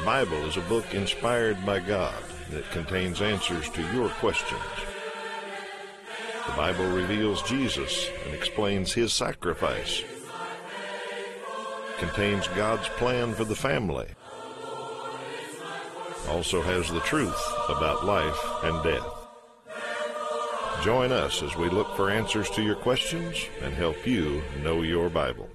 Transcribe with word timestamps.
The 0.00 0.06
Bible 0.06 0.46
is 0.46 0.56
a 0.56 0.62
book 0.62 0.94
inspired 0.94 1.64
by 1.66 1.78
God 1.78 2.14
that 2.52 2.70
contains 2.70 3.20
answers 3.20 3.68
to 3.68 3.82
your 3.92 4.08
questions. 4.08 4.58
The 6.46 6.52
Bible 6.56 6.86
reveals 6.86 7.42
Jesus 7.42 8.08
and 8.24 8.34
explains 8.34 8.94
his 8.94 9.12
sacrifice. 9.12 10.02
Contains 11.98 12.48
God's 12.48 12.88
plan 12.88 13.34
for 13.34 13.44
the 13.44 13.54
family. 13.54 14.06
Also 16.30 16.62
has 16.62 16.90
the 16.90 17.00
truth 17.00 17.54
about 17.68 18.06
life 18.06 18.40
and 18.64 18.82
death. 18.82 19.06
Join 20.82 21.12
us 21.12 21.42
as 21.42 21.54
we 21.56 21.68
look 21.68 21.94
for 21.94 22.08
answers 22.08 22.48
to 22.52 22.62
your 22.62 22.76
questions 22.76 23.36
and 23.60 23.74
help 23.74 24.06
you 24.06 24.42
know 24.62 24.80
your 24.80 25.10
Bible. 25.10 25.50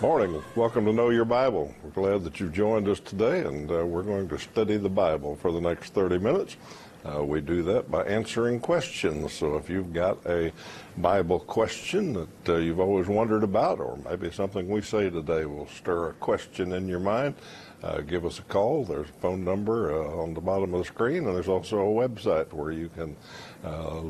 Morning. 0.00 0.40
Welcome 0.54 0.84
to 0.84 0.92
Know 0.92 1.10
Your 1.10 1.24
Bible. 1.24 1.74
We're 1.82 1.90
glad 1.90 2.22
that 2.22 2.38
you've 2.38 2.52
joined 2.52 2.86
us 2.86 3.00
today, 3.00 3.40
and 3.40 3.68
uh, 3.68 3.84
we're 3.84 4.04
going 4.04 4.28
to 4.28 4.38
study 4.38 4.76
the 4.76 4.88
Bible 4.88 5.34
for 5.34 5.50
the 5.50 5.60
next 5.60 5.92
30 5.92 6.18
minutes. 6.18 6.56
Uh, 7.04 7.24
we 7.24 7.40
do 7.40 7.64
that 7.64 7.90
by 7.90 8.04
answering 8.04 8.60
questions. 8.60 9.32
So 9.32 9.56
if 9.56 9.68
you've 9.68 9.92
got 9.92 10.24
a 10.24 10.52
Bible 10.98 11.40
question 11.40 12.12
that 12.12 12.48
uh, 12.48 12.56
you've 12.58 12.78
always 12.78 13.08
wondered 13.08 13.42
about, 13.42 13.80
or 13.80 13.98
maybe 14.08 14.30
something 14.30 14.68
we 14.68 14.82
say 14.82 15.10
today 15.10 15.46
will 15.46 15.66
stir 15.66 16.10
a 16.10 16.12
question 16.12 16.74
in 16.74 16.86
your 16.86 17.00
mind, 17.00 17.34
uh, 17.82 18.00
give 18.00 18.24
us 18.24 18.38
a 18.38 18.42
call. 18.42 18.84
There's 18.84 19.08
a 19.08 19.20
phone 19.20 19.42
number 19.42 19.92
uh, 19.92 20.22
on 20.22 20.32
the 20.32 20.40
bottom 20.40 20.74
of 20.74 20.78
the 20.78 20.86
screen, 20.86 21.26
and 21.26 21.34
there's 21.34 21.48
also 21.48 21.80
a 21.80 22.08
website 22.08 22.52
where 22.52 22.70
you 22.70 22.88
can 22.88 23.16
uh, 23.64 24.02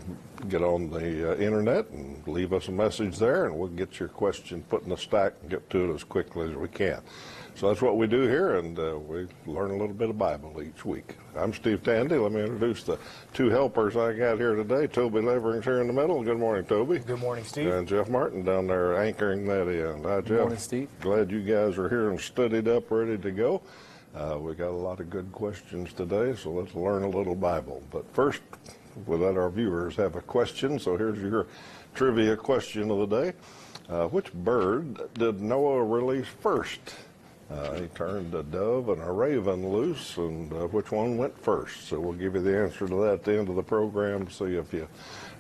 get 0.48 0.62
on 0.62 0.90
the 0.90 1.32
uh, 1.32 1.36
internet 1.36 1.88
and 1.90 2.26
leave 2.26 2.52
us 2.52 2.68
a 2.68 2.72
message 2.72 3.18
there, 3.18 3.46
and 3.46 3.56
we'll 3.56 3.68
get 3.68 3.98
your 3.98 4.08
question 4.08 4.62
put 4.68 4.82
in 4.82 4.90
the 4.90 4.96
stack 4.96 5.34
and 5.40 5.50
get 5.50 5.68
to 5.70 5.90
it 5.90 5.94
as 5.94 6.04
quickly 6.04 6.50
as 6.50 6.56
we 6.56 6.68
can. 6.68 7.00
So 7.54 7.66
that's 7.66 7.82
what 7.82 7.96
we 7.96 8.06
do 8.06 8.20
here, 8.22 8.56
and 8.56 8.78
uh, 8.78 8.98
we 8.98 9.26
learn 9.46 9.72
a 9.72 9.76
little 9.76 9.94
bit 9.94 10.10
of 10.10 10.16
Bible 10.16 10.62
each 10.62 10.84
week. 10.84 11.16
I'm 11.36 11.52
Steve 11.52 11.82
Tandy. 11.82 12.16
Let 12.16 12.30
me 12.30 12.40
introduce 12.42 12.84
the 12.84 12.98
two 13.34 13.50
helpers 13.50 13.96
I 13.96 14.12
got 14.12 14.38
here 14.38 14.54
today. 14.54 14.86
Toby 14.86 15.20
Levering's 15.20 15.64
here 15.64 15.80
in 15.80 15.88
the 15.88 15.92
middle. 15.92 16.22
Good 16.22 16.38
morning, 16.38 16.64
Toby. 16.66 17.00
Good 17.00 17.18
morning, 17.18 17.44
Steve. 17.44 17.72
And 17.72 17.88
Jeff 17.88 18.08
Martin 18.08 18.44
down 18.44 18.68
there 18.68 19.02
anchoring 19.02 19.44
that 19.46 19.66
in. 19.66 20.04
Hi, 20.04 20.20
Jeff. 20.20 20.26
Good 20.26 20.40
morning, 20.40 20.58
Steve. 20.58 20.88
Glad 21.00 21.32
you 21.32 21.40
guys 21.40 21.78
are 21.78 21.88
here 21.88 22.10
and 22.10 22.20
studied 22.20 22.68
up, 22.68 22.92
ready 22.92 23.18
to 23.18 23.30
go. 23.32 23.60
Uh, 24.14 24.38
we 24.38 24.54
got 24.54 24.68
a 24.68 24.70
lot 24.70 25.00
of 25.00 25.10
good 25.10 25.32
questions 25.32 25.92
today, 25.92 26.36
so 26.36 26.50
let's 26.52 26.74
learn 26.76 27.02
a 27.02 27.08
little 27.08 27.34
Bible. 27.34 27.82
But 27.90 28.04
first, 28.14 28.40
we'll 29.06 29.18
let 29.18 29.36
our 29.36 29.50
viewers 29.50 29.96
have 29.96 30.16
a 30.16 30.20
question. 30.20 30.78
So 30.78 30.96
here's 30.96 31.18
your 31.18 31.46
trivia 31.94 32.36
question 32.36 32.90
of 32.90 33.08
the 33.08 33.22
day. 33.22 33.32
Uh, 33.88 34.06
which 34.08 34.32
bird 34.32 34.98
did 35.14 35.40
Noah 35.40 35.82
release 35.84 36.26
first? 36.40 36.80
Uh, 37.50 37.72
he 37.80 37.86
turned 37.88 38.34
a 38.34 38.42
dove 38.42 38.90
and 38.90 39.00
a 39.00 39.10
raven 39.10 39.66
loose, 39.70 40.18
and 40.18 40.52
uh, 40.52 40.66
which 40.66 40.92
one 40.92 41.16
went 41.16 41.36
first? 41.42 41.88
So 41.88 41.98
we'll 41.98 42.12
give 42.12 42.34
you 42.34 42.42
the 42.42 42.58
answer 42.58 42.86
to 42.86 42.94
that 43.02 43.12
at 43.14 43.24
the 43.24 43.38
end 43.38 43.48
of 43.48 43.56
the 43.56 43.62
program, 43.62 44.28
see 44.28 44.56
if 44.56 44.70
you 44.74 44.86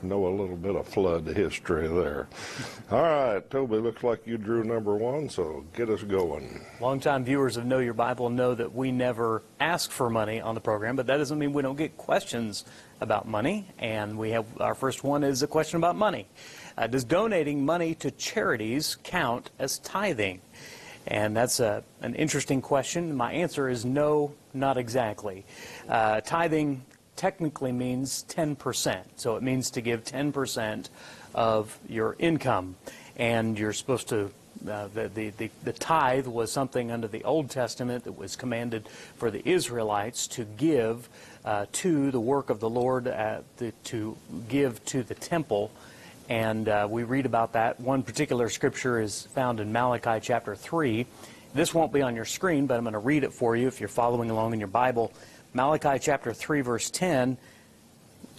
know 0.02 0.26
a 0.26 0.32
little 0.34 0.56
bit 0.56 0.74
of 0.74 0.88
flood 0.88 1.26
history 1.26 1.86
there. 1.86 2.26
All 2.90 3.02
right, 3.02 3.50
Toby, 3.50 3.76
looks 3.76 4.02
like 4.02 4.26
you 4.26 4.38
drew 4.38 4.64
number 4.64 4.96
one, 4.96 5.28
so 5.28 5.66
get 5.74 5.90
us 5.90 6.02
going. 6.02 6.64
Longtime 6.80 7.24
viewers 7.24 7.58
of 7.58 7.66
Know 7.66 7.78
Your 7.78 7.92
Bible 7.92 8.30
know 8.30 8.54
that 8.54 8.74
we 8.74 8.90
never 8.90 9.42
ask 9.60 9.90
for 9.90 10.08
money 10.08 10.40
on 10.40 10.54
the 10.54 10.62
program, 10.62 10.96
but 10.96 11.06
that 11.08 11.18
doesn't 11.18 11.38
mean 11.38 11.52
we 11.52 11.60
don't 11.60 11.76
get 11.76 11.98
questions 11.98 12.64
about 13.00 13.26
money. 13.28 13.66
And 13.78 14.18
we 14.18 14.30
have 14.30 14.46
our 14.60 14.74
first 14.74 15.04
one 15.04 15.24
is 15.24 15.42
a 15.42 15.46
question 15.46 15.76
about 15.76 15.96
money. 15.96 16.26
Uh, 16.76 16.86
does 16.86 17.04
donating 17.04 17.64
money 17.64 17.94
to 17.96 18.10
charities 18.10 18.96
count 19.02 19.50
as 19.58 19.78
tithing? 19.78 20.40
And 21.06 21.36
that's 21.36 21.58
a, 21.58 21.82
an 22.02 22.14
interesting 22.14 22.60
question. 22.60 23.16
My 23.16 23.32
answer 23.32 23.68
is 23.68 23.84
no, 23.84 24.34
not 24.52 24.76
exactly. 24.76 25.44
Uh, 25.88 26.20
tithing 26.20 26.84
technically 27.16 27.72
means 27.72 28.24
10%. 28.28 29.02
So 29.16 29.36
it 29.36 29.42
means 29.42 29.70
to 29.72 29.80
give 29.80 30.04
10% 30.04 30.88
of 31.34 31.78
your 31.88 32.14
income. 32.18 32.76
And 33.16 33.58
you're 33.58 33.72
supposed 33.72 34.08
to, 34.10 34.30
uh, 34.66 34.88
the, 34.94 35.08
the, 35.08 35.30
the, 35.30 35.50
the 35.64 35.72
tithe 35.72 36.26
was 36.26 36.50
something 36.50 36.90
under 36.90 37.08
the 37.08 37.24
Old 37.24 37.50
Testament 37.50 38.04
that 38.04 38.16
was 38.16 38.36
commanded 38.36 38.88
for 39.16 39.30
the 39.30 39.46
Israelites 39.46 40.26
to 40.28 40.44
give 40.44 41.08
uh, 41.44 41.66
to 41.72 42.10
the 42.10 42.20
work 42.20 42.50
of 42.50 42.60
the 42.60 42.70
Lord, 42.70 43.08
uh, 43.08 43.40
the, 43.58 43.72
to 43.84 44.16
give 44.48 44.84
to 44.86 45.02
the 45.02 45.14
temple 45.14 45.70
and 46.28 46.68
uh, 46.68 46.86
we 46.88 47.04
read 47.04 47.24
about 47.24 47.54
that. 47.54 47.80
One 47.80 48.02
particular 48.02 48.50
scripture 48.50 49.00
is 49.00 49.22
found 49.34 49.60
in 49.60 49.72
Malachi 49.72 50.20
chapter 50.20 50.54
3. 50.54 51.06
This 51.54 51.72
won't 51.72 51.92
be 51.92 52.02
on 52.02 52.14
your 52.14 52.26
screen, 52.26 52.66
but 52.66 52.76
I'm 52.76 52.84
going 52.84 52.92
to 52.92 52.98
read 52.98 53.24
it 53.24 53.32
for 53.32 53.56
you 53.56 53.66
if 53.66 53.80
you're 53.80 53.88
following 53.88 54.28
along 54.28 54.52
in 54.52 54.58
your 54.58 54.68
Bible. 54.68 55.12
Malachi 55.54 55.98
chapter 55.98 56.34
3, 56.34 56.60
verse 56.60 56.90
10 56.90 57.38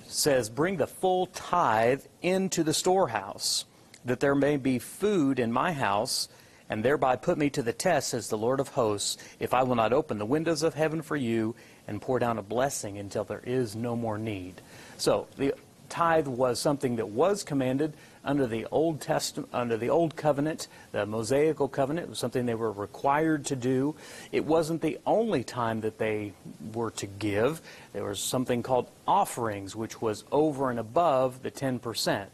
says, 0.06 0.50
Bring 0.50 0.78
the 0.78 0.86
full 0.86 1.26
tithe 1.28 2.04
into 2.22 2.64
the 2.64 2.74
storehouse, 2.74 3.66
that 4.10 4.20
there 4.20 4.36
may 4.36 4.58
be 4.58 4.80
food 4.80 5.40
in 5.40 5.52
my 5.52 5.72
house, 5.72 6.28
and 6.70 6.84
thereby 6.84 7.16
put 7.16 7.38
me 7.38 7.50
to 7.50 7.64
the 7.64 7.74
test, 7.74 8.10
says 8.10 8.30
the 8.30 8.38
Lord 8.38 8.60
of 8.60 8.70
hosts, 8.70 9.18
if 9.40 9.54
I 9.54 9.64
will 9.64 9.76
not 9.76 9.92
open 9.92 10.20
the 10.20 10.26
windows 10.26 10.62
of 10.62 10.76
heaven 10.76 11.02
for 11.02 11.16
you 11.16 11.56
and 11.88 12.02
pour 12.02 12.20
down 12.20 12.38
a 12.38 12.44
blessing 12.44 13.00
until 13.00 13.24
there 13.24 13.42
is 13.44 13.76
no 13.76 13.96
more 13.96 14.20
need. 14.20 14.62
So 14.98 15.28
the 15.38 15.56
tithe 15.90 16.28
was 16.28 16.60
something 16.60 16.98
that 16.98 17.10
was 17.10 17.44
commanded 17.44 17.94
under 18.24 18.46
the 18.46 18.68
Old 18.70 19.02
Testament, 19.02 19.50
under 19.54 19.78
the 19.78 19.90
Old 19.90 20.16
Covenant, 20.16 20.68
the 20.92 21.06
Mosaical 21.06 21.68
Covenant. 21.68 22.06
It 22.06 22.10
was 22.10 22.20
something 22.20 22.46
they 22.46 22.54
were 22.54 22.72
required 22.72 23.46
to 23.46 23.56
do. 23.56 23.96
It 24.32 24.46
wasn't 24.46 24.82
the 24.82 25.00
only 25.08 25.44
time 25.44 25.82
that 25.82 25.98
they 25.98 26.34
were 26.74 26.92
to 26.92 27.08
give. 27.08 27.62
There 27.94 28.04
was 28.04 28.20
something 28.20 28.62
called 28.62 28.90
offerings, 29.08 29.76
which 29.76 30.02
was 30.02 30.26
over 30.32 30.70
and 30.70 30.80
above 30.80 31.42
the 31.42 31.50
10%. 31.50 32.28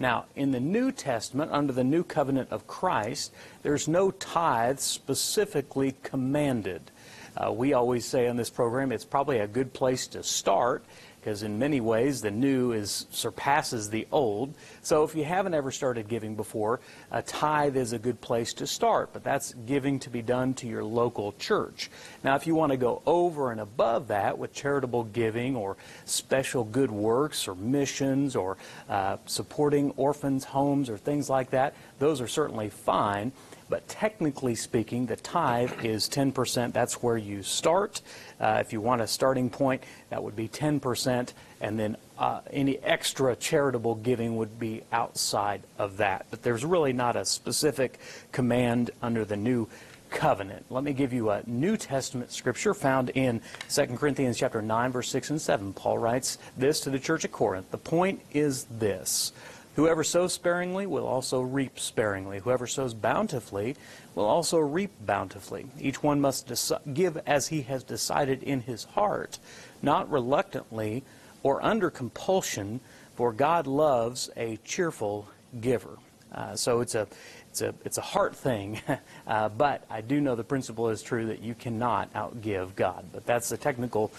Now, 0.00 0.24
in 0.34 0.50
the 0.50 0.60
New 0.60 0.90
Testament, 0.92 1.52
under 1.52 1.74
the 1.74 1.84
New 1.84 2.02
Covenant 2.02 2.50
of 2.50 2.66
Christ, 2.66 3.32
there's 3.62 3.86
no 3.86 4.10
tithe 4.10 4.78
specifically 4.78 5.94
commanded. 6.02 6.90
Uh, 7.36 7.52
we 7.52 7.74
always 7.74 8.06
say 8.06 8.26
on 8.26 8.36
this 8.36 8.48
program 8.48 8.92
it's 8.92 9.04
probably 9.04 9.38
a 9.38 9.46
good 9.46 9.74
place 9.74 10.06
to 10.08 10.22
start 10.22 10.82
because 11.20 11.42
in 11.42 11.58
many 11.58 11.80
ways 11.80 12.22
the 12.22 12.30
new 12.30 12.72
is 12.72 13.06
surpasses 13.10 13.90
the 13.90 14.06
old. 14.10 14.54
So 14.82 15.04
if 15.04 15.14
you 15.14 15.24
haven't 15.24 15.54
ever 15.54 15.70
started 15.70 16.08
giving 16.08 16.34
before, 16.34 16.80
a 17.10 17.22
tithe 17.22 17.76
is 17.76 17.92
a 17.92 17.98
good 17.98 18.20
place 18.20 18.54
to 18.54 18.66
start, 18.66 19.10
but 19.12 19.22
that's 19.22 19.52
giving 19.66 19.98
to 20.00 20.10
be 20.10 20.22
done 20.22 20.54
to 20.54 20.66
your 20.66 20.82
local 20.82 21.32
church. 21.32 21.90
Now 22.24 22.36
if 22.36 22.46
you 22.46 22.54
want 22.54 22.72
to 22.72 22.78
go 22.78 23.02
over 23.06 23.52
and 23.52 23.60
above 23.60 24.08
that 24.08 24.38
with 24.38 24.52
charitable 24.52 25.04
giving 25.04 25.56
or 25.56 25.76
special 26.04 26.64
good 26.64 26.90
works 26.90 27.46
or 27.46 27.54
missions 27.54 28.34
or 28.34 28.56
uh, 28.88 29.18
supporting 29.26 29.90
orphans' 29.92 30.44
homes 30.44 30.88
or 30.88 30.96
things 30.96 31.28
like 31.28 31.50
that, 31.50 31.74
those 31.98 32.20
are 32.20 32.28
certainly 32.28 32.70
fine. 32.70 33.32
But 33.70 33.86
technically 33.86 34.56
speaking, 34.56 35.06
the 35.06 35.14
tithe 35.14 35.84
is 35.84 36.08
10%. 36.08 36.72
That's 36.72 37.02
where 37.02 37.16
you 37.16 37.44
start. 37.44 38.02
Uh, 38.40 38.58
if 38.60 38.72
you 38.72 38.80
want 38.80 39.00
a 39.00 39.06
starting 39.06 39.48
point, 39.48 39.84
that 40.10 40.22
would 40.22 40.34
be 40.34 40.48
10%. 40.48 41.32
And 41.60 41.78
then 41.78 41.96
uh, 42.18 42.40
any 42.50 42.78
extra 42.80 43.36
charitable 43.36 43.94
giving 43.94 44.36
would 44.36 44.58
be 44.58 44.82
outside 44.90 45.62
of 45.78 45.98
that. 45.98 46.26
But 46.30 46.42
there's 46.42 46.64
really 46.64 46.92
not 46.92 47.14
a 47.14 47.24
specific 47.24 48.00
command 48.32 48.90
under 49.00 49.24
the 49.24 49.36
new 49.36 49.68
covenant. 50.10 50.66
Let 50.68 50.82
me 50.82 50.92
give 50.92 51.12
you 51.12 51.30
a 51.30 51.42
New 51.46 51.76
Testament 51.76 52.32
scripture 52.32 52.74
found 52.74 53.10
in 53.10 53.40
2 53.68 53.86
Corinthians 53.96 54.36
chapter 54.36 54.60
9 54.60 54.90
verse 54.90 55.08
6 55.08 55.30
and 55.30 55.40
7. 55.40 55.72
Paul 55.72 55.98
writes 55.98 56.38
this 56.56 56.80
to 56.80 56.90
the 56.90 56.98
church 56.98 57.24
at 57.24 57.30
Corinth. 57.30 57.70
The 57.70 57.78
point 57.78 58.20
is 58.32 58.64
this: 58.64 59.32
Whoever 59.76 60.02
sows 60.02 60.32
sparingly 60.32 60.86
will 60.86 61.06
also 61.06 61.40
reap 61.40 61.78
sparingly. 61.78 62.40
Whoever 62.40 62.66
sows 62.66 62.92
bountifully 62.92 63.76
will 64.14 64.24
also 64.24 64.58
reap 64.58 64.90
bountifully. 65.06 65.66
Each 65.78 66.02
one 66.02 66.20
must 66.20 66.50
give 66.92 67.16
as 67.26 67.48
he 67.48 67.62
has 67.62 67.84
decided 67.84 68.42
in 68.42 68.62
his 68.62 68.84
heart, 68.84 69.38
not 69.80 70.10
reluctantly 70.10 71.04
or 71.42 71.64
under 71.64 71.90
compulsion, 71.90 72.80
for 73.14 73.32
God 73.32 73.66
loves 73.66 74.28
a 74.36 74.58
cheerful 74.64 75.28
giver. 75.60 75.98
Uh, 76.32 76.54
so 76.54 76.80
it's 76.80 76.94
a 76.94 77.06
it's 77.50 77.60
a 77.60 77.74
it's 77.84 77.98
a 77.98 78.02
heart 78.02 78.36
thing, 78.36 78.80
uh, 79.26 79.48
but 79.48 79.84
I 79.90 80.00
do 80.00 80.20
know 80.20 80.36
the 80.36 80.44
principle 80.44 80.88
is 80.88 81.02
true 81.02 81.26
that 81.26 81.40
you 81.40 81.54
cannot 81.54 82.12
outgive 82.14 82.76
God. 82.76 83.04
But 83.12 83.26
that's 83.26 83.48
the 83.48 83.56
technical 83.56 84.12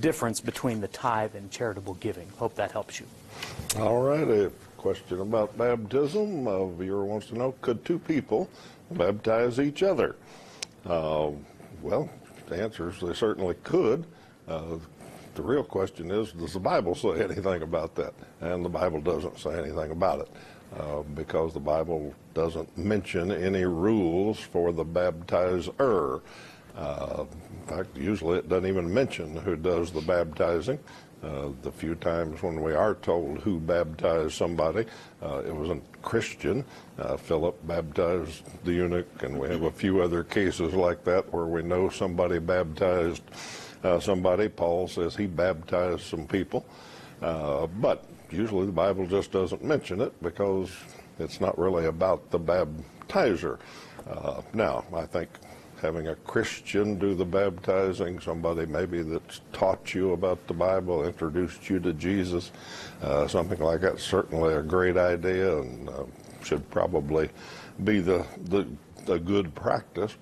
difference 0.00 0.40
between 0.40 0.80
the 0.80 0.88
tithe 0.88 1.34
and 1.34 1.50
charitable 1.50 1.94
giving. 1.94 2.28
Hope 2.38 2.54
that 2.54 2.70
helps 2.70 3.00
you. 3.00 3.06
All 3.78 4.02
right 4.02 4.50
question 4.86 5.20
about 5.20 5.58
baptism. 5.58 6.46
Uh, 6.46 6.64
viewer 6.66 7.04
wants 7.04 7.26
to 7.26 7.36
know, 7.36 7.52
could 7.60 7.84
two 7.84 7.98
people 7.98 8.48
baptize 8.92 9.58
each 9.58 9.82
other? 9.82 10.14
Uh, 10.84 11.28
well, 11.82 12.08
the 12.46 12.62
answer 12.62 12.88
is 12.88 13.00
they 13.00 13.12
certainly 13.12 13.56
could. 13.64 14.06
Uh, 14.46 14.76
the 15.34 15.42
real 15.42 15.64
question 15.64 16.12
is, 16.12 16.30
does 16.30 16.52
the 16.52 16.60
Bible 16.60 16.94
say 16.94 17.20
anything 17.24 17.62
about 17.62 17.96
that? 17.96 18.14
And 18.40 18.64
the 18.64 18.68
Bible 18.68 19.00
doesn't 19.00 19.40
say 19.40 19.58
anything 19.58 19.90
about 19.90 20.20
it. 20.20 20.28
Uh, 20.78 21.02
because 21.16 21.52
the 21.52 21.58
Bible 21.58 22.14
doesn't 22.34 22.78
mention 22.78 23.32
any 23.32 23.64
rules 23.64 24.38
for 24.38 24.72
the 24.72 24.84
baptizer. 24.84 26.20
Uh, 26.76 27.24
in 27.24 27.66
fact, 27.66 27.96
usually 27.96 28.38
it 28.38 28.48
doesn't 28.48 28.68
even 28.68 28.92
mention 28.92 29.36
who 29.36 29.56
does 29.56 29.90
the 29.90 30.02
baptizing. 30.02 30.78
Uh, 31.22 31.48
the 31.62 31.72
few 31.72 31.94
times 31.94 32.42
when 32.42 32.62
we 32.62 32.74
are 32.74 32.94
told 32.96 33.38
who 33.38 33.58
baptized 33.58 34.34
somebody, 34.34 34.84
uh, 35.22 35.42
it 35.46 35.54
was 35.54 35.70
a 35.70 35.80
Christian. 36.02 36.64
Uh, 36.98 37.16
Philip 37.16 37.56
baptized 37.66 38.42
the 38.64 38.72
eunuch, 38.72 39.22
and 39.22 39.38
we 39.38 39.48
have 39.48 39.62
a 39.62 39.70
few 39.70 40.02
other 40.02 40.22
cases 40.22 40.74
like 40.74 41.04
that 41.04 41.32
where 41.32 41.46
we 41.46 41.62
know 41.62 41.88
somebody 41.88 42.38
baptized 42.38 43.22
uh, 43.82 43.98
somebody. 43.98 44.48
Paul 44.48 44.88
says 44.88 45.16
he 45.16 45.26
baptized 45.26 46.02
some 46.02 46.26
people. 46.26 46.64
Uh, 47.22 47.66
but 47.66 48.04
usually 48.30 48.66
the 48.66 48.72
Bible 48.72 49.06
just 49.06 49.32
doesn't 49.32 49.64
mention 49.64 50.00
it 50.00 50.12
because 50.22 50.70
it's 51.18 51.40
not 51.40 51.58
really 51.58 51.86
about 51.86 52.30
the 52.30 52.38
baptizer. 52.38 53.58
Uh, 54.08 54.42
now, 54.52 54.84
I 54.94 55.06
think 55.06 55.28
having 55.80 56.08
a 56.08 56.14
Christian 56.16 56.98
do 56.98 57.14
the 57.14 57.24
baptizing, 57.24 58.20
somebody 58.20 58.66
maybe 58.66 59.02
that's 59.02 59.40
taught 59.52 59.94
you 59.94 60.12
about 60.12 60.46
the 60.46 60.54
Bible, 60.54 61.04
introduced 61.04 61.68
you 61.68 61.78
to 61.80 61.92
Jesus, 61.92 62.50
uh, 63.02 63.26
something 63.26 63.60
like 63.60 63.80
that, 63.82 64.00
certainly 64.00 64.54
a 64.54 64.62
great 64.62 64.96
idea 64.96 65.58
and 65.58 65.88
uh, 65.88 66.04
should 66.42 66.68
probably 66.70 67.28
be 67.84 68.00
the, 68.00 68.24
the, 68.44 68.66
the 69.04 69.18
good 69.18 69.54
practice. 69.54 70.16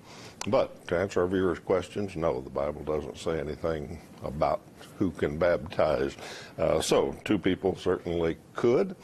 But 0.47 0.87
to 0.87 0.97
answer 0.97 1.21
our 1.21 1.27
viewers' 1.27 1.59
questions, 1.59 2.15
no, 2.15 2.39
the 2.41 2.49
Bible 2.49 2.83
doesn't 2.83 3.17
say 3.17 3.39
anything 3.39 3.99
about 4.23 4.61
who 4.99 5.09
can 5.11 5.37
baptize. 5.37 6.15
Uh, 6.59 6.79
so, 6.81 7.15
two 7.23 7.39
people 7.39 7.75
certainly 7.75 8.37
could. 8.53 8.95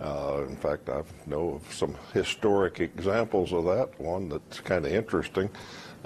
Uh, 0.00 0.44
in 0.48 0.56
fact, 0.56 0.88
I 0.88 1.02
know 1.26 1.54
of 1.54 1.72
some 1.72 1.96
historic 2.12 2.80
examples 2.80 3.52
of 3.52 3.64
that. 3.64 3.98
One 4.00 4.28
that's 4.28 4.60
kind 4.60 4.84
of 4.84 4.92
interesting 4.92 5.50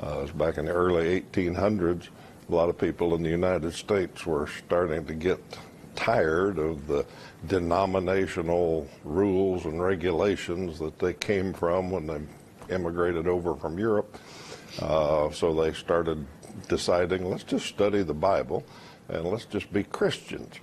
uh, 0.03 0.21
is 0.21 0.31
back 0.31 0.59
in 0.59 0.67
the 0.67 0.73
early 0.73 1.21
1800s. 1.21 2.09
A 2.49 2.55
lot 2.55 2.69
of 2.69 2.79
people 2.79 3.15
in 3.15 3.23
the 3.23 3.31
United 3.31 3.75
States 3.75 4.25
were 4.25 4.47
starting 4.47 5.05
to 5.07 5.15
get 5.15 5.39
tired 5.95 6.59
of 6.59 6.87
the 6.87 7.05
denominational 7.47 8.89
rules 9.05 9.65
and 9.65 9.83
regulations 9.83 10.79
that 10.79 10.99
they 10.99 11.13
came 11.13 11.53
from 11.53 11.91
when 11.91 12.07
they 12.07 12.21
immigrated 12.73 13.27
over 13.27 13.55
from 13.55 13.79
Europe. 13.79 14.17
Uh, 14.81 15.31
so 15.31 15.53
they 15.53 15.73
started 15.73 16.25
deciding, 16.69 17.29
let's 17.29 17.43
just 17.43 17.67
study 17.67 18.03
the 18.03 18.15
Bible 18.15 18.65
and 19.09 19.25
let's 19.25 19.45
just 19.45 19.73
be 19.73 19.83
Christians. 19.83 20.55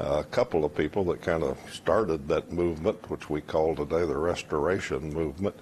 Uh, 0.00 0.20
a 0.20 0.24
couple 0.24 0.64
of 0.64 0.74
people 0.74 1.04
that 1.04 1.20
kind 1.20 1.42
of 1.42 1.58
started 1.70 2.28
that 2.28 2.52
movement, 2.52 3.10
which 3.10 3.28
we 3.28 3.40
call 3.40 3.74
today 3.74 4.06
the 4.06 4.16
Restoration 4.16 5.12
Movement, 5.12 5.54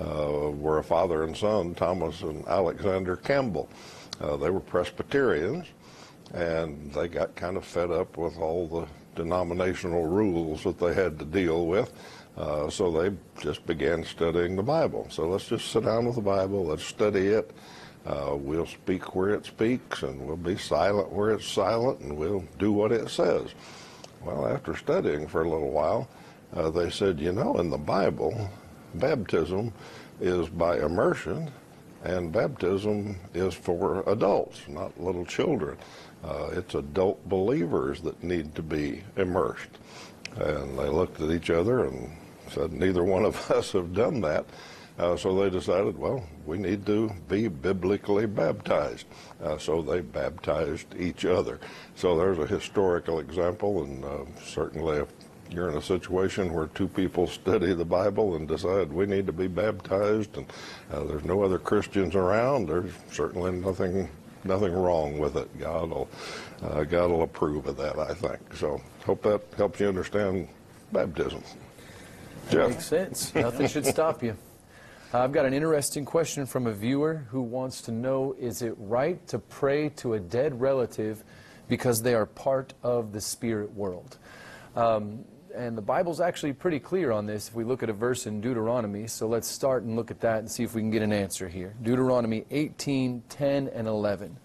uh, 0.00 0.50
were 0.50 0.78
a 0.78 0.84
father 0.84 1.24
and 1.24 1.36
son, 1.36 1.74
Thomas 1.74 2.22
and 2.22 2.46
Alexander 2.46 3.16
Campbell. 3.16 3.68
Uh, 4.20 4.36
they 4.36 4.50
were 4.50 4.60
Presbyterians, 4.60 5.66
and 6.32 6.92
they 6.92 7.08
got 7.08 7.34
kind 7.34 7.56
of 7.56 7.64
fed 7.64 7.90
up 7.90 8.16
with 8.16 8.38
all 8.38 8.66
the 8.68 8.86
denominational 9.14 10.06
rules 10.06 10.64
that 10.64 10.78
they 10.78 10.94
had 10.94 11.18
to 11.18 11.24
deal 11.24 11.66
with. 11.66 11.92
Uh, 12.36 12.70
so 12.70 12.90
they 12.90 13.14
just 13.40 13.66
began 13.66 14.02
studying 14.04 14.56
the 14.56 14.62
Bible. 14.62 15.06
So 15.10 15.28
let's 15.28 15.48
just 15.48 15.70
sit 15.70 15.84
down 15.84 16.06
with 16.06 16.14
the 16.14 16.22
Bible, 16.22 16.64
let's 16.64 16.84
study 16.84 17.28
it. 17.28 17.50
Uh, 18.06 18.34
we'll 18.36 18.66
speak 18.66 19.14
where 19.14 19.30
it 19.30 19.46
speaks, 19.46 20.02
and 20.02 20.26
we'll 20.26 20.36
be 20.36 20.56
silent 20.56 21.12
where 21.12 21.30
it's 21.30 21.46
silent, 21.46 22.00
and 22.00 22.16
we'll 22.16 22.44
do 22.58 22.72
what 22.72 22.90
it 22.90 23.08
says. 23.10 23.50
Well, 24.24 24.46
after 24.46 24.74
studying 24.76 25.28
for 25.28 25.42
a 25.42 25.48
little 25.48 25.70
while, 25.70 26.08
uh, 26.54 26.70
they 26.70 26.90
said, 26.90 27.20
you 27.20 27.32
know, 27.32 27.58
in 27.58 27.70
the 27.70 27.78
Bible, 27.78 28.50
baptism 28.94 29.72
is 30.20 30.48
by 30.48 30.78
immersion, 30.78 31.50
and 32.04 32.32
baptism 32.32 33.16
is 33.34 33.54
for 33.54 34.02
adults, 34.08 34.60
not 34.68 34.98
little 35.00 35.24
children. 35.24 35.76
Uh, 36.24 36.50
it's 36.52 36.74
adult 36.74 37.26
believers 37.28 38.00
that 38.02 38.22
need 38.22 38.54
to 38.54 38.62
be 38.62 39.02
immersed. 39.16 39.70
And 40.36 40.78
they 40.78 40.88
looked 40.88 41.20
at 41.20 41.30
each 41.30 41.50
other 41.50 41.84
and 41.84 42.16
said, 42.50 42.72
neither 42.72 43.04
one 43.04 43.24
of 43.24 43.50
us 43.50 43.72
have 43.72 43.92
done 43.92 44.20
that. 44.22 44.46
Uh, 44.98 45.16
so 45.16 45.34
they 45.34 45.48
decided, 45.48 45.96
well, 45.96 46.22
we 46.44 46.58
need 46.58 46.84
to 46.86 47.10
be 47.28 47.48
biblically 47.48 48.26
baptized. 48.26 49.06
Uh, 49.42 49.56
so 49.56 49.80
they 49.80 50.00
baptized 50.00 50.86
each 50.98 51.24
other. 51.24 51.58
So 51.94 52.16
there's 52.16 52.38
a 52.38 52.46
historical 52.46 53.18
example, 53.18 53.84
and 53.84 54.04
uh, 54.04 54.24
certainly 54.44 54.98
if 54.98 55.08
you're 55.52 55.68
in 55.68 55.76
a 55.76 55.82
situation 55.82 56.52
where 56.52 56.66
two 56.68 56.88
people 56.88 57.26
study 57.26 57.72
the 57.74 57.84
Bible 57.84 58.36
and 58.36 58.48
decide 58.48 58.92
we 58.92 59.06
need 59.06 59.26
to 59.26 59.32
be 59.32 59.46
baptized, 59.46 60.36
and 60.36 60.46
uh, 60.92 61.04
there's 61.04 61.24
no 61.24 61.42
other 61.42 61.58
Christians 61.58 62.14
around, 62.14 62.68
there's 62.68 62.92
certainly 63.10 63.52
nothing 63.52 64.08
nothing 64.44 64.72
wrong 64.72 65.18
with 65.18 65.36
it. 65.36 65.58
God 65.58 65.90
will 65.90 66.08
uh, 66.62 66.84
God 66.84 67.10
will 67.10 67.22
approve 67.22 67.66
of 67.66 67.76
that, 67.76 67.98
I 67.98 68.14
think. 68.14 68.54
So 68.54 68.80
hope 69.04 69.22
that 69.22 69.40
helps 69.56 69.80
you 69.80 69.88
understand 69.88 70.48
baptism. 70.92 71.42
That 72.46 72.52
Jeff. 72.52 72.70
makes 72.70 72.86
sense. 72.86 73.34
Nothing 73.34 73.68
should 73.68 73.86
stop 73.86 74.22
you. 74.22 74.36
I've 75.14 75.32
got 75.32 75.44
an 75.44 75.52
interesting 75.52 76.06
question 76.06 76.46
from 76.46 76.66
a 76.66 76.72
viewer 76.72 77.26
who 77.28 77.42
wants 77.42 77.82
to 77.82 77.92
know 77.92 78.34
Is 78.38 78.62
it 78.62 78.74
right 78.78 79.24
to 79.28 79.38
pray 79.38 79.90
to 79.96 80.14
a 80.14 80.20
dead 80.20 80.58
relative 80.60 81.22
because 81.68 82.02
they 82.02 82.14
are 82.14 82.26
part 82.26 82.72
of 82.82 83.12
the 83.12 83.20
spirit 83.20 83.72
world? 83.74 84.16
Um, 84.74 85.24
and 85.54 85.76
the 85.76 85.82
Bible's 85.82 86.20
actually 86.20 86.52
pretty 86.52 86.78
clear 86.78 87.12
on 87.12 87.26
this 87.26 87.48
if 87.48 87.54
we 87.54 87.64
look 87.64 87.82
at 87.82 87.90
a 87.90 87.92
verse 87.92 88.26
in 88.26 88.40
Deuteronomy. 88.40 89.06
So 89.06 89.26
let's 89.26 89.48
start 89.48 89.82
and 89.84 89.96
look 89.96 90.10
at 90.10 90.20
that 90.20 90.38
and 90.38 90.50
see 90.50 90.62
if 90.62 90.74
we 90.74 90.80
can 90.80 90.90
get 90.90 91.02
an 91.02 91.12
answer 91.12 91.48
here. 91.48 91.74
Deuteronomy 91.82 92.44
18, 92.50 93.22
10, 93.28 93.68
and 93.68 93.86
11. 93.86 94.36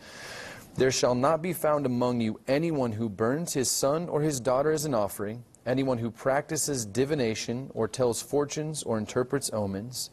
There 0.76 0.92
shall 0.92 1.16
not 1.16 1.42
be 1.42 1.54
found 1.54 1.86
among 1.86 2.22
you 2.22 2.40
anyone 2.48 2.92
who 2.92 3.10
burns 3.10 3.54
his 3.54 3.72
son 3.72 4.08
or 4.10 4.22
his 4.22 4.40
daughter 4.40 4.72
as 4.72 4.86
an 4.86 4.94
offering, 4.94 5.44
anyone 5.66 5.98
who 5.98 6.12
practices 6.12 6.86
divination, 6.86 7.72
or 7.74 7.88
tells 7.88 8.22
fortunes, 8.22 8.84
or 8.84 8.98
interprets 8.98 9.50
omens, 9.52 10.12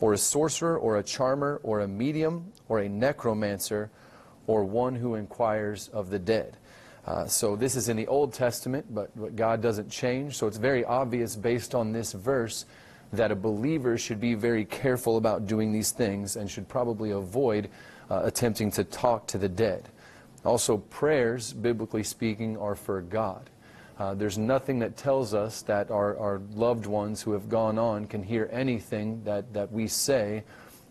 or 0.00 0.12
a 0.12 0.18
sorcerer, 0.18 0.76
or 0.76 0.96
a 0.96 1.02
charmer, 1.02 1.60
or 1.62 1.80
a 1.80 1.88
medium, 1.88 2.52
or 2.68 2.80
a 2.80 2.88
necromancer, 2.88 3.90
or 4.46 4.64
one 4.64 4.96
who 4.96 5.14
inquires 5.14 5.88
of 5.88 6.10
the 6.10 6.18
dead. 6.18 6.56
Uh, 7.06 7.26
so 7.26 7.56
this 7.56 7.76
is 7.76 7.88
in 7.88 7.96
the 7.96 8.06
Old 8.06 8.32
Testament, 8.32 8.86
but, 8.94 9.10
but 9.18 9.34
God 9.36 9.62
doesn't 9.62 9.90
change. 9.90 10.36
So 10.36 10.46
it's 10.46 10.58
very 10.58 10.84
obvious 10.84 11.34
based 11.34 11.74
on 11.74 11.92
this 11.92 12.12
verse 12.12 12.66
that 13.12 13.32
a 13.32 13.36
believer 13.36 13.98
should 13.98 14.20
be 14.20 14.34
very 14.34 14.64
careful 14.64 15.16
about 15.16 15.46
doing 15.46 15.72
these 15.72 15.90
things 15.90 16.36
and 16.36 16.50
should 16.50 16.68
probably 16.68 17.10
avoid 17.10 17.68
uh, 18.10 18.20
attempting 18.24 18.70
to 18.72 18.84
talk 18.84 19.26
to 19.28 19.38
the 19.38 19.48
dead. 19.48 19.88
Also, 20.44 20.78
prayers, 20.78 21.52
biblically 21.52 22.02
speaking, 22.02 22.56
are 22.58 22.74
for 22.74 23.00
God. 23.02 23.50
Uh, 23.98 24.14
there's 24.14 24.38
nothing 24.38 24.78
that 24.78 24.96
tells 24.96 25.34
us 25.34 25.60
that 25.62 25.90
our, 25.90 26.16
our 26.18 26.40
loved 26.54 26.86
ones 26.86 27.20
who 27.20 27.32
have 27.32 27.48
gone 27.48 27.78
on 27.78 28.06
can 28.06 28.22
hear 28.22 28.48
anything 28.50 29.22
that, 29.24 29.52
that 29.52 29.70
we 29.70 29.86
say 29.86 30.42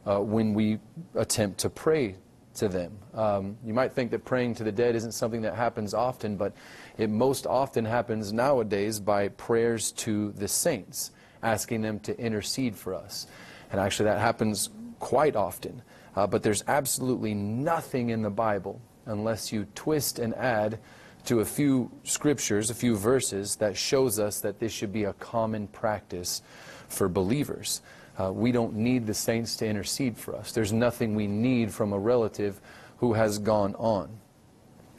uh, 0.06 0.20
when 0.20 0.54
we 0.54 0.78
attempt 1.16 1.60
to 1.60 1.70
pray 1.70 2.16
to 2.56 2.68
them. 2.68 2.98
Um, 3.14 3.58
you 3.66 3.74
might 3.74 3.94
think 3.94 4.12
that 4.12 4.26
praying 4.26 4.56
to 4.56 4.64
the 4.64 4.72
dead 4.72 4.96
isn't 4.96 5.14
something 5.14 5.42
that 5.44 5.56
happens 5.56 5.94
often, 5.94 6.36
but 6.36 6.54
it 6.98 7.10
most 7.10 7.48
often 7.48 7.86
happens 7.86 8.34
nowadays 8.34 9.00
by 9.00 9.30
prayers 9.30 9.92
to 9.94 10.32
the 10.34 10.48
saints, 10.48 11.12
asking 11.44 11.82
them 11.82 12.00
to 12.02 12.20
intercede 12.20 12.76
for 12.76 12.94
us. 12.94 13.28
And 13.72 13.80
actually, 13.80 14.06
that 14.06 14.20
happens 14.20 14.70
quite 15.00 15.36
often. 15.36 15.82
Uh, 16.16 16.28
but 16.28 16.44
there's 16.44 16.64
absolutely 16.68 17.34
nothing 17.34 18.10
in 18.10 18.22
the 18.22 18.30
Bible, 18.30 18.82
unless 19.06 19.54
you 19.54 19.66
twist 19.76 20.20
and 20.20 20.34
add 20.36 20.80
to 21.26 21.42
a 21.42 21.46
few 21.46 21.92
scriptures, 22.04 22.70
a 22.70 22.74
few 22.74 22.98
verses, 22.98 23.56
that 23.58 23.78
shows 23.78 24.20
us 24.20 24.42
that 24.42 24.60
this 24.60 24.72
should 24.72 24.92
be 24.92 25.04
a 25.04 25.14
common 25.14 25.68
practice 25.68 26.42
for 26.88 27.08
believers. 27.08 27.82
Uh, 28.20 28.32
we 28.32 28.52
don't 28.52 28.76
need 28.76 29.08
the 29.08 29.14
saints 29.14 29.56
to 29.56 29.66
intercede 29.66 30.18
for 30.18 30.36
us. 30.36 30.52
There's 30.52 30.74
nothing 30.74 31.16
we 31.16 31.28
need 31.28 31.74
from 31.74 31.94
a 31.94 32.00
relative 32.00 32.60
who 32.98 33.14
has 33.14 33.40
gone 33.40 33.76
on. 33.76 34.10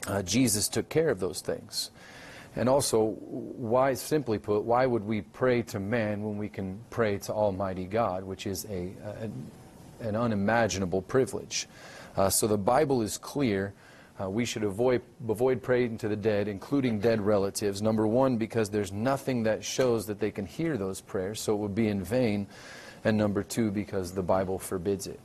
Uh, 0.07 0.23
Jesus 0.23 0.67
took 0.67 0.89
care 0.89 1.09
of 1.09 1.19
those 1.19 1.41
things. 1.41 1.91
And 2.55 2.67
also, 2.67 3.15
why, 3.21 3.93
simply 3.93 4.39
put, 4.39 4.63
why 4.63 4.85
would 4.85 5.05
we 5.05 5.21
pray 5.21 5.61
to 5.63 5.79
man 5.79 6.23
when 6.23 6.37
we 6.37 6.49
can 6.49 6.79
pray 6.89 7.17
to 7.19 7.33
Almighty 7.33 7.85
God, 7.85 8.23
which 8.23 8.47
is 8.47 8.65
a, 8.65 8.91
a 9.05 9.29
an 10.05 10.15
unimaginable 10.15 11.01
privilege? 11.03 11.67
Uh, 12.17 12.29
so 12.29 12.47
the 12.47 12.57
Bible 12.57 13.03
is 13.03 13.17
clear. 13.17 13.73
Uh, 14.19 14.29
we 14.29 14.43
should 14.43 14.63
avoid, 14.63 15.01
avoid 15.29 15.61
praying 15.61 15.97
to 15.99 16.09
the 16.09 16.15
dead, 16.15 16.47
including 16.47 16.99
dead 16.99 17.21
relatives. 17.21 17.81
Number 17.81 18.05
one, 18.05 18.37
because 18.37 18.69
there's 18.69 18.91
nothing 18.91 19.43
that 19.43 19.63
shows 19.63 20.07
that 20.07 20.19
they 20.19 20.31
can 20.31 20.45
hear 20.45 20.75
those 20.75 20.99
prayers, 20.99 21.39
so 21.39 21.53
it 21.53 21.57
would 21.57 21.75
be 21.75 21.87
in 21.87 22.03
vain 22.03 22.47
and 23.03 23.17
number 23.17 23.43
two, 23.43 23.71
because 23.71 24.11
the 24.13 24.21
Bible 24.23 24.59
forbids 24.59 25.07
it. 25.07 25.19